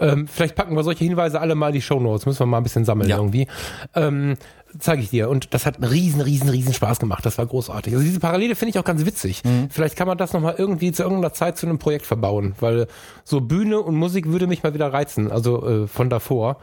Ähm, 0.00 0.26
vielleicht 0.26 0.56
packen 0.56 0.74
wir 0.74 0.82
solche 0.82 1.04
Hinweise 1.04 1.40
alle 1.40 1.54
mal 1.54 1.68
in 1.68 1.74
die 1.74 1.82
Shownotes. 1.82 2.26
Müssen 2.26 2.40
wir 2.40 2.46
mal 2.46 2.56
ein 2.56 2.62
bisschen 2.64 2.84
sammeln 2.84 3.08
Ja. 3.08 3.18
irgendwie. 3.18 3.46
Ähm, 3.94 4.34
zeige 4.80 5.02
ich 5.02 5.10
dir. 5.10 5.28
Und 5.28 5.54
das 5.54 5.64
hat 5.64 5.76
einen 5.76 5.84
riesen, 5.84 6.20
riesen, 6.20 6.48
riesen 6.48 6.72
Spaß 6.74 6.98
gemacht. 6.98 7.24
Das 7.24 7.38
war 7.38 7.46
großartig. 7.46 7.92
Also 7.94 8.04
diese 8.04 8.18
Parallele 8.18 8.56
finde 8.56 8.70
ich 8.70 8.78
auch 8.80 8.84
ganz 8.84 9.04
witzig. 9.06 9.42
Vielleicht 9.70 9.94
kann 9.94 10.08
man 10.08 10.18
das 10.18 10.32
nochmal 10.32 10.56
irgendwie 10.58 10.90
zu 10.90 11.04
irgendeiner 11.04 11.34
Zeit 11.34 11.56
zu 11.56 11.66
einem 11.66 11.78
Projekt 11.78 12.06
verbauen, 12.06 12.56
weil 12.58 12.88
so 13.22 13.40
Bühne 13.42 13.78
und 13.80 13.94
Musik 13.94 14.26
würde 14.26 14.48
mich 14.48 14.64
mal 14.64 14.74
wieder 14.74 14.92
reizen. 14.92 15.30
Also 15.30 15.84
äh, 15.84 15.86
von 15.86 16.10
davor. 16.10 16.56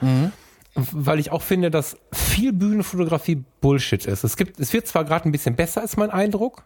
Weil 0.76 1.20
ich 1.20 1.32
auch 1.32 1.42
finde, 1.42 1.72
dass 1.72 1.98
viel 2.14 2.54
Bühnenfotografie 2.54 3.44
Bullshit 3.60 4.06
ist. 4.06 4.24
Es 4.24 4.38
gibt, 4.38 4.60
es 4.60 4.72
wird 4.72 4.88
zwar 4.88 5.04
gerade 5.04 5.28
ein 5.28 5.32
bisschen 5.32 5.56
besser, 5.56 5.84
ist 5.84 5.98
mein 5.98 6.12
Eindruck. 6.12 6.64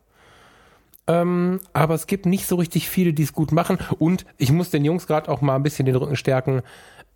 Ähm, 1.08 1.60
aber 1.74 1.96
es 1.96 2.08
gibt 2.08 2.26
nicht 2.26 2.48
so 2.48 2.56
richtig 2.56 2.90
viele, 2.90 3.14
die 3.14 3.24
es 3.24 3.34
gut 3.34 3.52
machen. 3.52 3.78
Und 4.00 4.26
ich 4.38 4.52
muss 4.52 4.70
den 4.70 4.86
Jungs 4.86 5.08
gerade 5.08 5.30
auch 5.30 5.42
mal 5.42 5.56
ein 5.56 5.64
bisschen 5.64 5.86
den 5.86 5.96
Rücken 5.96 6.16
stärken. 6.16 6.62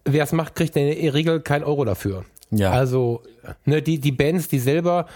Wer 0.06 0.24
es 0.24 0.32
macht, 0.32 0.56
kriegt 0.56 0.76
in 0.76 0.88
der 0.88 1.14
Regel 1.14 1.42
kein 1.42 1.64
Euro 1.64 1.86
dafür. 1.86 2.26
Ja. 2.52 2.72
Also, 2.72 3.24
ne, 3.66 3.82
die, 3.82 4.00
die 4.00 4.12
Bands, 4.12 4.48
die 4.48 4.60
selber 4.60 5.08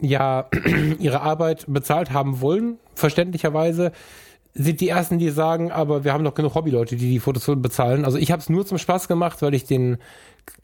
ja 0.00 0.48
ihre 0.98 1.20
Arbeit 1.20 1.64
bezahlt 1.68 2.12
haben 2.12 2.40
wollen, 2.40 2.78
verständlicherweise, 2.94 3.92
sind 4.54 4.80
die 4.80 4.88
ersten, 4.88 5.18
die 5.18 5.30
sagen, 5.30 5.72
aber 5.72 6.04
wir 6.04 6.12
haben 6.12 6.24
doch 6.24 6.34
genug 6.34 6.54
Hobbyleute, 6.54 6.96
die 6.96 7.08
die 7.08 7.20
Fotos 7.20 7.46
bezahlen. 7.56 8.04
Also 8.04 8.18
ich 8.18 8.30
habe 8.30 8.40
es 8.40 8.50
nur 8.50 8.66
zum 8.66 8.76
Spaß 8.76 9.08
gemacht, 9.08 9.40
weil 9.40 9.54
ich 9.54 9.64
den, 9.64 9.96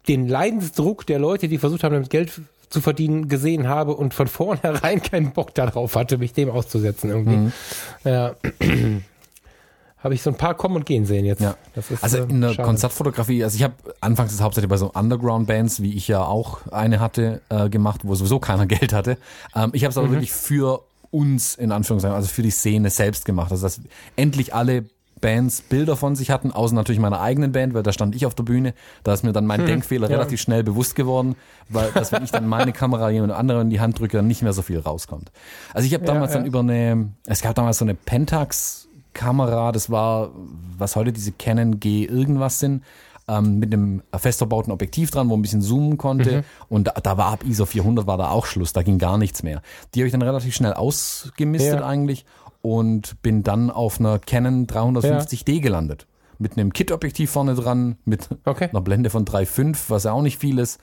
den 0.09 0.27
Leidensdruck 0.29 1.07
der 1.07 1.19
Leute, 1.19 1.49
die 1.49 1.59
versucht 1.59 1.85
haben, 1.85 1.93
damit 1.95 2.11
Geld 2.11 2.41
zu 2.71 2.81
verdienen, 2.81 3.29
gesehen 3.29 3.69
habe 3.69 3.95
und 3.95 4.15
von 4.15 4.27
vornherein 4.27 5.03
keinen 5.03 5.33
Bock 5.33 5.55
darauf 5.55 5.97
hatte, 5.97 6.19
mich 6.19 6.33
dem 6.33 6.51
auszusetzen 6.51 7.11
irgendwie. 7.11 7.37
Mhm. 7.37 7.53
Ja. 8.05 8.35
habe 10.03 10.15
ich 10.15 10.23
so 10.23 10.31
ein 10.31 10.37
paar 10.37 10.55
kommen 10.55 10.77
und 10.77 10.87
gehen 10.87 11.07
sehen 11.07 11.25
jetzt. 11.25 11.41
Ja. 11.43 11.57
Ist, 11.75 12.03
Also 12.05 12.19
äh, 12.19 12.23
in 12.23 12.41
der 12.41 12.51
schade. 12.51 12.67
Konzertfotografie, 12.67 13.43
also 13.43 13.57
ich 13.57 13.63
habe 13.65 13.75
anfangs 14.01 14.31
das 14.33 14.41
hauptsächlich 14.41 14.69
bei 14.71 14.77
so 14.77 14.93
Underground-Bands, 14.93 15.83
wie 15.83 15.95
ich 15.95 16.07
ja 16.07 16.23
auch 16.25 16.67
eine 16.71 17.01
hatte, 17.01 17.41
äh, 17.49 17.69
gemacht, 17.69 18.03
wo 18.05 18.15
sowieso 18.15 18.39
keiner 18.39 18.67
Geld 18.67 18.93
hatte. 18.93 19.19
Ähm, 19.57 19.71
ich 19.73 19.83
habe 19.85 19.91
es 19.91 19.97
Mhm. 19.97 20.03
aber 20.03 20.11
wirklich 20.13 20.33
für 20.33 20.83
uns, 21.11 21.55
in 21.57 21.73
Anführungszeichen, 21.73 22.15
also 22.15 22.29
für 22.29 22.43
die 22.43 22.51
Szene 22.51 22.91
selbst 22.91 23.25
gemacht. 23.25 23.51
Also 23.51 23.67
dass 23.67 23.81
endlich 24.15 24.55
alle 24.55 24.85
Bands 25.21 25.63
Bilder 25.63 25.97
von 25.97 26.15
sich 26.17 26.31
hatten, 26.31 26.53
außer 26.53 26.75
natürlich 26.75 27.01
meiner 27.01 27.21
eigenen 27.21 27.53
Band, 27.53 27.75
weil 27.75 27.83
da 27.83 27.93
stand 27.93 28.15
ich 28.15 28.27
auf 28.27 28.35
der 28.35 28.45
Bühne. 28.45 28.75
Da 29.05 29.13
ist 29.13 29.25
mir 29.25 29.33
dann 29.33 29.47
mein 29.47 29.67
Denkfehler 29.67 30.07
Hm. 30.07 30.13
ja. 30.13 30.19
relativ 30.19 30.41
schnell 30.41 30.63
bewusst 30.65 30.95
geworden, 30.95 31.37
weil 31.69 31.91
dass 31.93 32.13
wenn 32.13 32.25
ich 32.25 32.31
dann 32.31 32.47
meine 32.47 32.73
Kamera 32.73 33.11
jemand 33.11 33.33
anderem 33.33 33.63
in 33.63 33.71
die 33.71 33.81
Hand 33.81 33.99
drücke, 33.99 34.17
dann 34.19 34.27
nicht 34.27 34.43
mehr 34.43 34.53
so 34.53 34.63
viel 34.63 34.79
rauskommt. 34.79 35.31
Also 35.75 35.87
ich 35.87 35.95
habe 35.95 36.05
Ja, 36.07 36.13
damals 36.15 36.33
ja. 36.33 36.39
dann 36.39 36.47
über 36.47 36.61
eine, 36.61 37.11
es 37.27 37.43
gab 37.43 37.55
damals 37.55 37.79
so 37.79 37.85
eine 37.85 37.95
Pentax 37.95 38.89
Kamera, 39.15 39.73
das 39.73 39.91
war, 39.91 40.31
was 40.77 40.95
heute 40.95 41.13
diese 41.13 41.33
Canon 41.33 41.81
G 41.81 42.05
irgendwas 42.05 42.61
sind, 42.61 42.85
ähm, 43.27 43.59
mit 43.59 43.73
einem 43.75 44.03
fest 44.17 44.39
verbauten 44.39 44.71
Objektiv 44.73 45.11
dran, 45.11 45.27
wo 45.29 45.33
man 45.33 45.41
ein 45.41 45.43
bisschen 45.43 45.61
zoomen 45.61 45.99
konnte. 45.99 46.45
Und 46.69 46.87
da, 46.87 46.93
da 46.93 47.17
war 47.19 47.33
ab 47.33 47.45
ISO 47.47 47.67
400 47.67 48.07
war 48.07 48.17
da 48.17 48.31
auch 48.31 48.47
Schluss, 48.47 48.73
da 48.73 48.83
ging 48.83 48.99
gar 48.99 49.19
nichts 49.19 49.43
mehr. 49.43 49.61
Die 49.95 50.01
habe 50.01 50.07
ich 50.07 50.13
dann 50.13 50.23
relativ 50.23 50.55
schnell 50.55 50.73
ausgemistet 50.73 51.81
Ja. 51.81 51.87
eigentlich 51.87 52.25
und 52.63 53.21
bin 53.23 53.43
dann 53.43 53.71
auf 53.71 54.01
einer 54.01 54.19
Canon 54.19 54.67
350D 54.67 55.61
gelandet. 55.61 56.07
Mit 56.39 56.57
einem 56.57 56.73
Kit-Objektiv 56.73 57.31
vorne 57.31 57.55
dran, 57.55 57.97
mit 58.05 58.29
Okay. 58.45 58.69
einer 58.71 58.81
Blende 58.81 59.11
von 59.11 59.25
3,5, 59.25 59.85
was 59.89 60.05
ja 60.05 60.13
auch 60.13 60.23
nicht 60.23 60.39
viel 60.39 60.59
ist. 60.59 60.81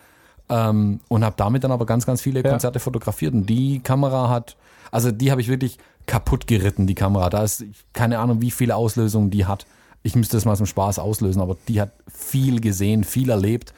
Ähm, 0.49 0.99
und 1.07 1.23
habe 1.23 1.35
damit 1.37 1.63
dann 1.63 1.71
aber 1.71 1.85
ganz, 1.85 2.05
ganz 2.05 2.21
viele 2.21 2.43
Ja. 2.43 2.49
Konzerte 2.51 2.79
fotografiert. 2.79 3.33
Und 3.33 3.45
die 3.47 3.79
Kamera 3.79 4.29
hat, 4.29 4.57
also 4.91 5.11
die 5.11 5.31
habe 5.31 5.41
ich 5.41 5.47
wirklich 5.47 5.77
kaputt 6.07 6.45
geritten, 6.45 6.85
die 6.87 6.93
Kamera. 6.95 7.29
Da 7.29 7.43
ist 7.43 7.63
keine 7.93 8.19
Ahnung, 8.19 8.41
wie 8.41 8.51
viele 8.51 8.75
Auslösungen 8.75 9.31
die 9.31 9.45
hat. 9.45 9.65
Ich 10.03 10.15
müsste 10.15 10.37
das 10.37 10.45
mal 10.45 10.55
zum 10.55 10.67
Spaß 10.67 10.99
auslösen, 10.99 11.41
aber 11.41 11.57
die 11.67 11.81
hat 11.81 11.91
viel 12.07 12.61
gesehen, 12.61 13.03
viel 13.03 13.29
erlebt. 13.31 13.73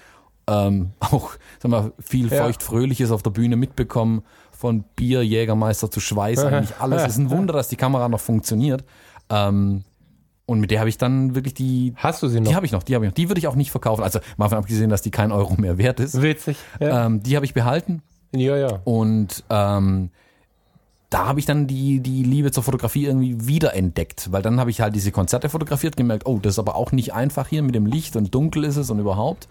Ähm, 0.47 0.91
auch, 0.99 1.31
sag 1.59 1.71
mal, 1.71 1.93
viel 1.99 2.29
Ja. 2.31 2.43
feucht-fröhliches 2.43 3.11
auf 3.11 3.23
der 3.23 3.29
Bühne 3.31 3.55
mitbekommen. 3.55 4.23
Von 4.57 4.83
Bier, 4.95 5.23
Jägermeister 5.23 5.91
zu 5.91 5.99
Schweiß, 5.99 6.39
eigentlich 6.45 6.75
alles. 6.79 7.03
Es 7.03 7.09
ist 7.09 7.17
ein 7.17 7.29
Wunder, 7.29 7.53
dass 7.53 7.67
die 7.67 7.75
Kamera 7.75 8.09
noch 8.09 8.19
funktioniert. 8.19 8.83
Ähm, 9.29 9.83
und 10.45 10.61
mit 10.61 10.71
der 10.71 10.79
habe 10.79 10.89
ich 10.89 10.97
dann 10.97 11.35
wirklich 11.35 11.53
die, 11.53 11.93
Hast 11.97 12.23
du 12.23 12.27
sie 12.27 12.39
noch? 12.39 12.49
die 12.49 12.55
habe 12.55 12.65
ich 12.65 12.71
noch, 12.71 12.81
die 12.81 12.95
habe 12.95 13.05
ich 13.05 13.11
noch. 13.11 13.15
Die 13.15 13.29
würde 13.29 13.39
ich 13.39 13.47
auch 13.47 13.55
nicht 13.55 13.69
verkaufen. 13.69 14.01
Also 14.01 14.19
mal 14.37 14.45
davon 14.45 14.59
abgesehen, 14.59 14.89
dass 14.89 15.01
die 15.01 15.11
kein 15.11 15.31
Euro 15.31 15.55
mehr 15.59 15.77
wert 15.77 15.99
ist. 15.99 16.21
Witzig. 16.21 16.57
Ja, 16.79 17.05
Ähm, 17.05 17.21
die 17.21 17.35
habe 17.35 17.45
ich 17.45 17.53
behalten 17.53 18.01
ja. 18.31 18.57
ja. 18.57 18.79
und 18.83 19.43
ähm, 19.49 20.09
da 21.09 21.25
habe 21.27 21.39
ich 21.39 21.45
dann 21.45 21.67
die, 21.67 22.01
die 22.01 22.23
Liebe 22.23 22.51
zur 22.51 22.63
Fotografie 22.63 23.05
irgendwie 23.05 23.47
wiederentdeckt, 23.47 24.31
weil 24.31 24.41
dann 24.41 24.59
habe 24.59 24.69
ich 24.69 24.81
halt 24.81 24.95
diese 24.95 25.11
Konzerte 25.11 25.49
fotografiert, 25.49 25.95
gemerkt, 25.95 26.25
oh, 26.25 26.39
das 26.41 26.55
ist 26.55 26.59
aber 26.59 26.75
auch 26.75 26.91
nicht 26.91 27.13
einfach 27.13 27.47
hier 27.47 27.63
mit 27.63 27.75
dem 27.75 27.85
Licht 27.85 28.15
und 28.15 28.33
dunkel 28.33 28.65
ist 28.65 28.75
es 28.75 28.89
und 28.89 28.99
überhaupt. 28.99 29.47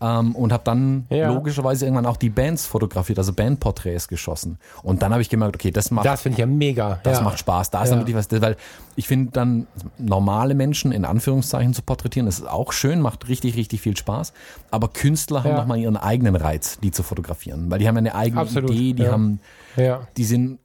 Ähm, 0.00 0.34
und 0.36 0.52
habe 0.52 0.62
dann 0.64 1.06
Ja. 1.10 1.28
logischerweise 1.32 1.84
irgendwann 1.86 2.06
auch 2.06 2.16
die 2.16 2.30
Bands 2.30 2.66
fotografiert, 2.66 3.18
also 3.18 3.32
Bandporträts 3.32 4.06
geschossen. 4.08 4.58
Und 4.82 5.02
dann 5.02 5.12
habe 5.12 5.22
ich 5.22 5.28
gemerkt, 5.28 5.56
okay, 5.56 5.70
das 5.70 5.90
macht 5.90 6.06
Das 6.06 6.22
finde 6.22 6.34
ich 6.34 6.38
ja 6.40 6.46
mega. 6.46 7.00
das 7.02 7.18
ja. 7.18 7.24
macht 7.24 7.38
Spaß. 7.38 7.70
Da 7.70 7.82
ist 7.82 7.90
Ja. 7.90 7.96
dann 7.96 8.06
wirklich 8.06 8.16
was, 8.16 8.40
weil 8.40 8.56
ich 8.96 9.08
finde 9.08 9.32
dann 9.32 9.66
normale 9.98 10.54
Menschen 10.54 10.92
in 10.92 11.04
Anführungszeichen 11.04 11.74
zu 11.74 11.82
porträtieren, 11.82 12.26
das 12.26 12.38
ist 12.38 12.48
auch 12.48 12.72
schön, 12.72 13.00
macht 13.00 13.28
richtig, 13.28 13.56
richtig 13.56 13.80
viel 13.80 13.96
Spaß. 13.96 14.32
Aber 14.70 14.88
Künstler 14.88 15.42
haben 15.44 15.50
Ja. 15.50 15.56
nochmal 15.58 15.78
ihren 15.78 15.96
eigenen 15.96 16.36
Reiz, 16.36 16.78
die 16.80 16.90
zu 16.90 17.02
fotografieren, 17.02 17.70
weil 17.70 17.78
die 17.80 17.88
haben 17.88 17.96
ja 17.96 18.00
eine 18.00 18.14
eigene 18.14 18.40
Absolut, 18.40 18.70
Idee, 18.70 18.92
die 18.92 19.08
haben, 19.08 19.40
die 20.16 20.24
sind 20.24 20.58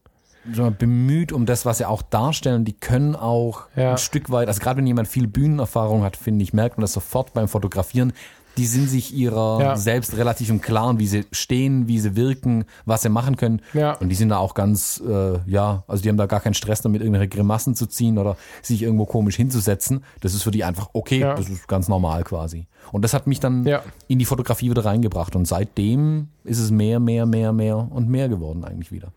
bemüht 0.77 1.31
um 1.31 1.45
das, 1.45 1.65
was 1.65 1.77
sie 1.77 1.85
auch 1.85 2.01
darstellen. 2.01 2.65
Die 2.65 2.73
können 2.73 3.15
auch 3.15 3.61
ein 3.75 3.97
Stück 3.97 4.29
weit, 4.29 4.47
also 4.49 4.59
gerade 4.59 4.77
wenn 4.79 4.87
jemand 4.87 5.07
viel 5.07 5.25
Bühnenerfahrung 5.25 6.03
hat, 6.03 6.17
finde 6.17 6.43
ich, 6.43 6.51
merkt 6.53 6.77
man 6.77 6.81
das 6.81 6.91
sofort 6.93 7.33
beim 7.33 7.47
Fotografieren. 7.47 8.11
Die 8.57 8.65
sind 8.65 8.87
sich 8.89 9.13
ihrer 9.13 9.59
Ja. 9.61 9.75
selbst 9.75 10.15
relativ 10.15 10.49
im 10.49 10.61
Klaren, 10.61 10.99
wie 10.99 11.07
sie 11.07 11.25
stehen, 11.31 11.87
wie 11.87 11.99
sie 11.99 12.15
wirken, 12.15 12.65
was 12.85 13.01
sie 13.01 13.09
machen 13.09 13.35
können. 13.35 13.61
Ja. 13.73 13.93
Und 13.93 14.09
die 14.09 14.15
sind 14.15 14.29
da 14.29 14.37
auch 14.37 14.53
ganz, 14.53 15.01
äh, 15.07 15.39
ja, 15.49 15.83
also 15.87 16.03
die 16.03 16.09
haben 16.09 16.17
da 16.17 16.25
gar 16.27 16.39
keinen 16.39 16.53
Stress 16.53 16.81
damit, 16.81 17.01
irgendwelche 17.01 17.29
Grimassen 17.29 17.73
zu 17.75 17.87
ziehen 17.87 18.17
oder 18.17 18.37
sich 18.61 18.81
irgendwo 18.83 19.05
komisch 19.05 19.35
hinzusetzen. 19.37 20.03
Das 20.21 20.33
ist 20.33 20.43
für 20.43 20.51
die 20.51 20.63
einfach 20.63 20.89
okay, 20.93 21.19
Ja. 21.19 21.33
das 21.33 21.49
ist 21.49 21.67
ganz 21.67 21.87
normal 21.87 22.23
quasi. 22.23 22.67
Und 22.91 23.01
das 23.03 23.13
hat 23.13 23.25
mich 23.27 23.39
dann 23.39 23.65
in 24.07 24.19
die 24.19 24.25
Fotografie 24.25 24.69
wieder 24.69 24.85
reingebracht. 24.85 25.35
Und 25.35 25.47
seitdem 25.47 26.27
ist 26.43 26.59
es 26.59 26.69
mehr, 26.69 26.99
mehr, 26.99 27.25
mehr, 27.25 27.53
mehr 27.53 27.77
und 27.91 28.07
mehr 28.09 28.29
geworden 28.29 28.63
eigentlich 28.65 28.91
wieder. 28.91 29.13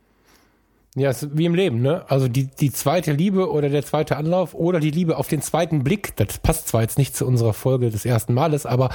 Ja, 0.99 1.11
es 1.11 1.23
ist 1.23 1.37
wie 1.37 1.45
im 1.45 1.55
Leben, 1.55 1.83
ne? 1.83 2.05
Also 2.09 2.27
die, 2.27 2.47
die 2.47 2.73
zweite 2.73 3.13
Liebe 3.13 3.51
oder 3.51 3.69
der 3.69 3.85
zweite 3.85 4.17
Anlauf 4.17 4.55
oder 4.55 4.81
die 4.81 4.91
Liebe 4.91 5.19
auf 5.19 5.29
den 5.29 5.43
zweiten 5.43 5.85
Blick, 5.85 6.17
das 6.17 6.39
passt 6.39 6.69
zwar 6.69 6.81
jetzt 6.81 6.97
nicht 6.97 7.15
zu 7.15 7.27
unserer 7.27 7.53
Folge 7.53 7.91
des 7.91 8.07
ersten 8.07 8.33
Males, 8.33 8.65
aber 8.65 8.89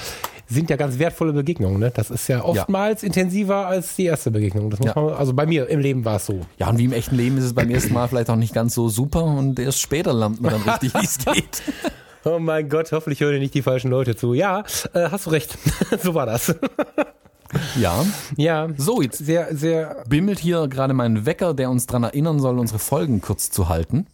sind 0.47 0.71
ja 0.71 0.77
ganz 0.77 0.97
wertvolle 0.97 1.31
Begegnungen, 1.31 1.79
ne? 1.79 1.91
Das 1.93 2.09
ist 2.09 2.27
ja 2.27 2.43
oftmals 2.43 3.03
intensiver 3.03 3.67
als 3.67 3.95
die 3.95 4.05
erste 4.05 4.31
Begegnung. 4.31 4.71
Das 4.71 4.79
muss 4.79 4.87
Ja. 4.95 4.99
man, 4.99 5.13
also 5.13 5.33
bei 5.33 5.45
mir 5.45 5.69
im 5.69 5.79
Leben 5.79 6.03
war 6.03 6.15
es 6.15 6.25
so. 6.25 6.41
Ja, 6.57 6.69
und 6.71 6.79
wie 6.79 6.85
im 6.85 6.93
echten 6.93 7.15
Leben 7.15 7.37
ist 7.37 7.43
es 7.43 7.53
beim 7.53 7.69
ersten 7.69 7.93
Mal 7.93 8.07
vielleicht 8.07 8.31
auch 8.31 8.35
nicht 8.35 8.53
ganz 8.55 8.73
so 8.73 8.89
super 8.89 9.23
und 9.23 9.59
erst 9.59 9.79
später 9.79 10.11
lernt 10.11 10.41
man 10.41 10.53
dann 10.53 10.63
richtig, 10.63 10.95
wie 10.95 11.05
es 11.05 11.17
geht. 11.33 11.61
Oh 12.25 12.39
mein 12.39 12.67
Gott, 12.67 12.91
hoffentlich 12.91 13.19
hören 13.21 13.37
nicht 13.37 13.53
die 13.53 13.61
falschen 13.61 13.91
Leute 13.91 14.15
zu. 14.15 14.33
Ja, 14.33 14.63
äh, 14.93 15.09
hast 15.11 15.27
du 15.27 15.29
recht. 15.29 15.55
so 16.03 16.15
war 16.15 16.25
das. 16.25 16.55
Ja. 17.75 18.05
ja. 18.37 18.69
So, 18.77 19.01
jetzt 19.01 19.17
Sehr, 19.17 19.55
sehr, 19.55 20.03
bimmelt 20.07 20.39
hier 20.39 20.67
gerade 20.67 20.93
mein 20.93 21.25
Wecker, 21.25 21.53
der 21.53 21.69
uns 21.69 21.87
dran 21.87 22.03
erinnern 22.03 22.39
soll, 22.39 22.59
unsere 22.59 22.79
Folgen 22.79 23.21
kurz 23.21 23.49
zu 23.51 23.69
halten. 23.69 24.07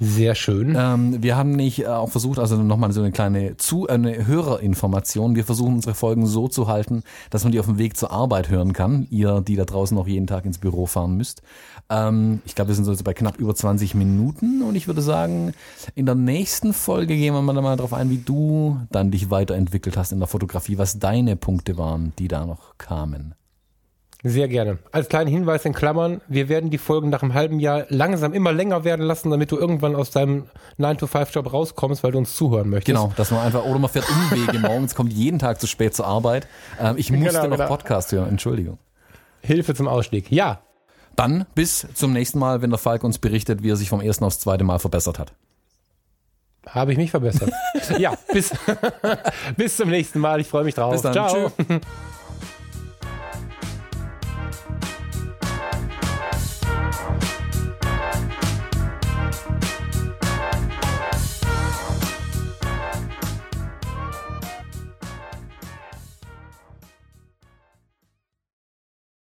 Sehr 0.00 0.34
schön. 0.36 0.76
Ähm, 0.78 1.22
wir 1.22 1.36
haben 1.36 1.52
nicht 1.52 1.80
äh, 1.80 1.86
auch 1.86 2.10
versucht, 2.10 2.38
also 2.38 2.56
nochmal 2.56 2.92
so 2.92 3.00
eine 3.00 3.10
kleine 3.10 3.56
zu 3.56 3.88
eine 3.88 4.26
Hörerinformation. 4.26 5.34
Wir 5.34 5.44
versuchen 5.44 5.74
unsere 5.74 5.94
Folgen 5.94 6.26
so 6.26 6.46
zu 6.46 6.68
halten, 6.68 7.02
dass 7.30 7.42
man 7.42 7.52
die 7.52 7.58
auf 7.58 7.66
dem 7.66 7.78
Weg 7.78 7.96
zur 7.96 8.12
Arbeit 8.12 8.48
hören 8.48 8.72
kann. 8.72 9.08
Ihr, 9.10 9.40
die 9.40 9.56
da 9.56 9.64
draußen 9.64 9.96
noch 9.96 10.06
jeden 10.06 10.28
Tag 10.28 10.44
ins 10.44 10.58
Büro 10.58 10.86
fahren 10.86 11.16
müsst. 11.16 11.42
Ähm, 11.90 12.42
ich 12.44 12.54
glaube, 12.54 12.68
wir 12.68 12.74
sind 12.76 12.84
so 12.84 12.92
jetzt 12.92 13.02
bei 13.02 13.14
knapp 13.14 13.38
über 13.38 13.54
20 13.54 13.94
Minuten 13.94 14.62
und 14.62 14.76
ich 14.76 14.86
würde 14.86 15.02
sagen, 15.02 15.52
in 15.96 16.06
der 16.06 16.14
nächsten 16.14 16.72
Folge 16.72 17.16
gehen 17.16 17.34
wir 17.34 17.42
mal 17.42 17.76
darauf 17.76 17.92
ein, 17.92 18.10
wie 18.10 18.18
du 18.18 18.78
dann 18.90 19.10
dich 19.10 19.30
weiterentwickelt 19.30 19.96
hast 19.96 20.12
in 20.12 20.20
der 20.20 20.28
Fotografie, 20.28 20.78
was 20.78 20.98
deine 20.98 21.34
Punkte 21.34 21.76
waren, 21.76 22.12
die 22.18 22.28
da 22.28 22.46
noch 22.46 22.78
kamen. 22.78 23.34
Sehr 24.24 24.48
gerne. 24.48 24.78
Als 24.90 25.08
kleinen 25.08 25.30
Hinweis 25.30 25.64
in 25.64 25.72
Klammern, 25.72 26.20
wir 26.26 26.48
werden 26.48 26.70
die 26.70 26.78
Folgen 26.78 27.08
nach 27.08 27.22
einem 27.22 27.34
halben 27.34 27.60
Jahr 27.60 27.84
langsam 27.88 28.32
immer 28.32 28.52
länger 28.52 28.82
werden 28.82 29.06
lassen, 29.06 29.30
damit 29.30 29.52
du 29.52 29.56
irgendwann 29.56 29.94
aus 29.94 30.10
deinem 30.10 30.46
9-to-5-Job 30.80 31.52
rauskommst, 31.52 32.02
weil 32.02 32.10
du 32.10 32.18
uns 32.18 32.34
zuhören 32.34 32.68
möchtest. 32.68 32.96
Genau, 32.96 33.12
dass 33.16 33.30
man 33.30 33.40
einfach, 33.46 33.64
oder 33.64 33.78
man 33.78 33.88
fährt 33.90 34.06
Umwege 34.10 34.58
morgens, 34.66 34.96
kommt 34.96 35.12
jeden 35.12 35.38
Tag 35.38 35.60
zu 35.60 35.68
spät 35.68 35.94
zur 35.94 36.06
Arbeit. 36.06 36.48
Ähm, 36.80 36.96
ich 36.98 37.12
musste 37.12 37.28
Genau, 37.28 37.44
noch 37.46 37.56
genau. 37.58 37.68
Podcast 37.68 38.10
hören, 38.10 38.28
Entschuldigung. 38.30 38.78
Hilfe 39.40 39.74
zum 39.74 39.86
Ausstieg. 39.86 40.32
Ja, 40.32 40.62
Dann 41.14 41.46
bis 41.54 41.86
zum 41.94 42.12
nächsten 42.12 42.40
Mal, 42.40 42.60
wenn 42.60 42.70
der 42.70 42.78
Falk 42.78 43.04
uns 43.04 43.18
berichtet, 43.18 43.62
wie 43.62 43.70
er 43.70 43.76
sich 43.76 43.88
vom 43.88 44.00
ersten 44.00 44.24
aufs 44.24 44.40
zweite 44.40 44.64
Mal 44.64 44.80
verbessert 44.80 45.20
hat. 45.20 45.32
habe 46.68 46.90
ich 46.90 46.98
mich 46.98 47.12
verbessert. 47.12 47.52
ja, 47.98 48.14
bis, 48.32 48.50
bis 49.56 49.76
zum 49.76 49.90
nächsten 49.90 50.18
Mal. 50.18 50.40
Ich 50.40 50.48
freue 50.48 50.64
mich 50.64 50.74
drauf. 50.74 50.90
Bis 50.92 51.02
dann. 51.02 51.12
Ciao. 51.12 51.50
Tschüss. 51.56 51.80